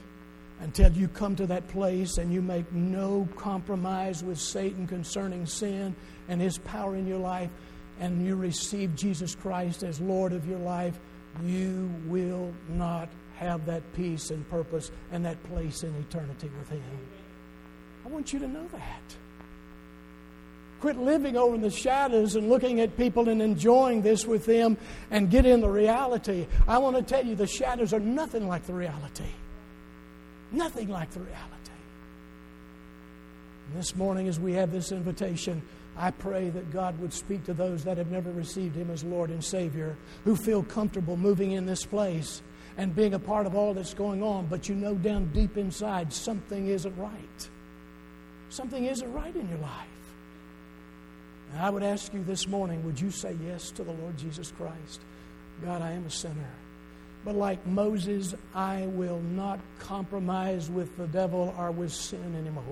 Until 0.61 0.91
you 0.91 1.07
come 1.07 1.35
to 1.37 1.47
that 1.47 1.67
place 1.69 2.17
and 2.17 2.33
you 2.33 2.41
make 2.41 2.71
no 2.73 3.27
compromise 3.37 4.23
with 4.23 4.39
Satan 4.39 4.87
concerning 4.87 5.45
sin 5.45 5.95
and 6.27 6.41
his 6.41 6.57
power 6.57 6.95
in 6.95 7.07
your 7.07 7.17
life, 7.17 7.49
and 7.99 8.25
you 8.25 8.35
receive 8.35 8.95
Jesus 8.95 9.35
Christ 9.35 9.83
as 9.83 9.99
Lord 9.99 10.33
of 10.33 10.47
your 10.47 10.59
life, 10.59 10.99
you 11.43 11.89
will 12.07 12.53
not 12.69 13.09
have 13.35 13.65
that 13.65 13.83
peace 13.93 14.31
and 14.31 14.49
purpose 14.49 14.91
and 15.11 15.25
that 15.25 15.41
place 15.43 15.83
in 15.83 15.95
eternity 15.95 16.49
with 16.57 16.69
Him. 16.69 16.81
I 18.05 18.09
want 18.09 18.33
you 18.33 18.39
to 18.39 18.47
know 18.47 18.67
that. 18.71 19.15
Quit 20.79 20.97
living 20.97 21.35
over 21.35 21.55
in 21.55 21.61
the 21.61 21.69
shadows 21.69 22.35
and 22.35 22.49
looking 22.49 22.79
at 22.79 22.95
people 22.95 23.27
and 23.27 23.41
enjoying 23.41 24.01
this 24.01 24.25
with 24.25 24.45
them 24.45 24.77
and 25.11 25.29
get 25.29 25.45
in 25.45 25.59
the 25.59 25.69
reality. 25.69 26.47
I 26.67 26.77
want 26.77 26.95
to 26.95 27.01
tell 27.01 27.25
you 27.25 27.35
the 27.35 27.47
shadows 27.47 27.93
are 27.93 27.99
nothing 27.99 28.47
like 28.47 28.65
the 28.65 28.73
reality. 28.73 29.25
Nothing 30.51 30.89
like 30.89 31.11
the 31.11 31.19
reality. 31.19 31.71
And 33.67 33.77
this 33.77 33.95
morning, 33.95 34.27
as 34.27 34.39
we 34.39 34.53
have 34.53 34.71
this 34.71 34.91
invitation, 34.91 35.61
I 35.95 36.11
pray 36.11 36.49
that 36.49 36.71
God 36.71 36.99
would 36.99 37.13
speak 37.13 37.43
to 37.45 37.53
those 37.53 37.83
that 37.83 37.97
have 37.97 38.09
never 38.09 38.31
received 38.31 38.75
Him 38.75 38.89
as 38.89 39.03
Lord 39.03 39.29
and 39.29 39.43
Savior, 39.43 39.95
who 40.23 40.35
feel 40.35 40.63
comfortable 40.63 41.17
moving 41.17 41.51
in 41.51 41.65
this 41.65 41.85
place 41.85 42.41
and 42.77 42.95
being 42.95 43.13
a 43.13 43.19
part 43.19 43.45
of 43.45 43.55
all 43.55 43.73
that's 43.73 43.93
going 43.93 44.23
on, 44.23 44.45
but 44.47 44.69
you 44.69 44.75
know 44.75 44.95
down 44.95 45.29
deep 45.33 45.57
inside 45.57 46.13
something 46.13 46.67
isn't 46.67 46.97
right. 46.97 47.49
Something 48.49 48.85
isn't 48.85 49.13
right 49.13 49.35
in 49.35 49.47
your 49.49 49.59
life. 49.59 49.87
And 51.51 51.61
I 51.61 51.69
would 51.69 51.83
ask 51.83 52.13
you 52.13 52.23
this 52.23 52.47
morning 52.47 52.83
would 52.85 52.99
you 52.99 53.11
say 53.11 53.35
yes 53.45 53.71
to 53.71 53.83
the 53.83 53.91
Lord 53.91 54.17
Jesus 54.17 54.51
Christ? 54.51 55.01
God, 55.63 55.81
I 55.81 55.91
am 55.91 56.05
a 56.05 56.09
sinner. 56.09 56.49
But 57.25 57.35
like 57.35 57.65
Moses, 57.65 58.33
I 58.55 58.87
will 58.87 59.19
not 59.19 59.59
compromise 59.79 60.69
with 60.69 60.95
the 60.97 61.07
devil 61.07 61.53
or 61.57 61.71
with 61.71 61.91
sin 61.91 62.35
anymore. 62.35 62.63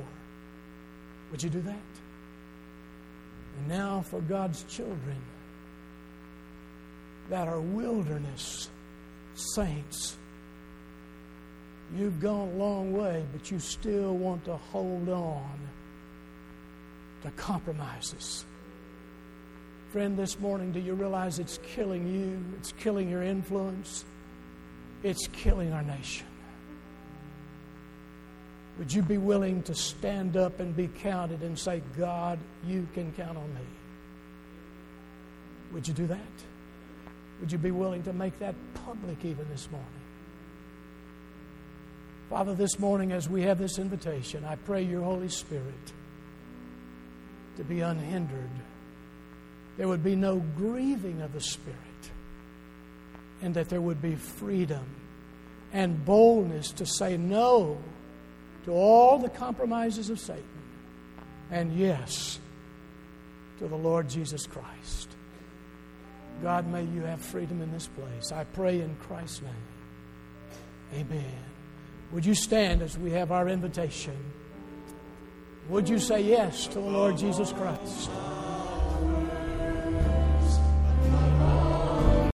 Would 1.31 1.43
you 1.43 1.49
do 1.49 1.61
that? 1.61 1.75
And 3.57 3.67
now 3.67 4.01
for 4.01 4.21
God's 4.21 4.63
children 4.63 5.21
that 7.29 7.47
are 7.47 7.59
wilderness 7.59 8.69
saints. 9.35 10.17
You've 11.95 12.19
gone 12.19 12.49
a 12.49 12.53
long 12.53 12.93
way, 12.93 13.25
but 13.31 13.49
you 13.51 13.59
still 13.59 14.15
want 14.15 14.45
to 14.45 14.57
hold 14.57 15.09
on 15.09 15.59
to 17.23 17.31
compromises. 17.31 18.45
Friend, 19.91 20.17
this 20.17 20.39
morning, 20.39 20.71
do 20.71 20.79
you 20.79 20.93
realize 20.93 21.39
it's 21.39 21.59
killing 21.59 22.07
you? 22.07 22.57
It's 22.59 22.73
killing 22.73 23.09
your 23.09 23.23
influence. 23.23 24.03
It's 25.03 25.27
killing 25.27 25.73
our 25.73 25.83
nation. 25.83 26.25
Would 28.77 28.93
you 28.93 29.01
be 29.01 29.17
willing 29.17 29.63
to 29.63 29.73
stand 29.73 30.37
up 30.37 30.59
and 30.59 30.75
be 30.75 30.87
counted 30.87 31.41
and 31.41 31.57
say, 31.57 31.81
God, 31.97 32.37
you 32.65 32.87
can 32.93 33.11
count 33.13 33.37
on 33.37 33.53
me? 33.53 33.61
Would 35.73 35.87
you 35.87 35.93
do 35.93 36.07
that? 36.07 36.19
Would 37.39 37.51
you 37.51 37.57
be 37.57 37.71
willing 37.71 38.03
to 38.03 38.13
make 38.13 38.37
that 38.39 38.55
public 38.85 39.25
even 39.25 39.47
this 39.49 39.69
morning? 39.71 39.87
Father, 42.29 42.53
this 42.53 42.77
morning, 42.77 43.11
as 43.13 43.29
we 43.29 43.41
have 43.43 43.57
this 43.57 43.79
invitation, 43.79 44.43
I 44.45 44.55
pray 44.55 44.83
your 44.83 45.01
Holy 45.01 45.29
Spirit 45.29 45.93
to 47.55 47.63
be 47.63 47.81
unhindered 47.81 48.49
there 49.77 49.87
would 49.87 50.03
be 50.03 50.15
no 50.15 50.39
grieving 50.57 51.21
of 51.21 51.33
the 51.33 51.39
Spirit, 51.39 51.77
and 53.41 53.53
that 53.55 53.69
there 53.69 53.81
would 53.81 54.01
be 54.01 54.15
freedom 54.15 54.85
and 55.73 56.03
boldness 56.05 56.71
to 56.71 56.85
say 56.85 57.17
no 57.17 57.77
to 58.65 58.71
all 58.71 59.17
the 59.17 59.29
compromises 59.29 60.09
of 60.09 60.19
Satan, 60.19 60.43
and 61.51 61.73
yes 61.73 62.39
to 63.59 63.67
the 63.67 63.75
Lord 63.75 64.09
Jesus 64.09 64.45
Christ. 64.45 65.09
God, 66.41 66.67
may 66.67 66.83
you 66.83 67.01
have 67.01 67.21
freedom 67.21 67.61
in 67.61 67.71
this 67.71 67.87
place. 67.87 68.31
I 68.31 68.43
pray 68.43 68.81
in 68.81 68.95
Christ's 68.97 69.41
name. 69.41 71.01
Amen. 71.01 71.43
Would 72.11 72.25
you 72.25 72.35
stand 72.35 72.81
as 72.81 72.97
we 72.97 73.11
have 73.11 73.31
our 73.31 73.49
invitation? 73.49 74.15
Would 75.69 75.89
you 75.89 75.99
say 75.99 76.21
yes 76.21 76.67
to 76.67 76.75
the 76.75 76.79
Lord 76.79 77.17
Jesus 77.17 77.51
Christ? 77.51 78.09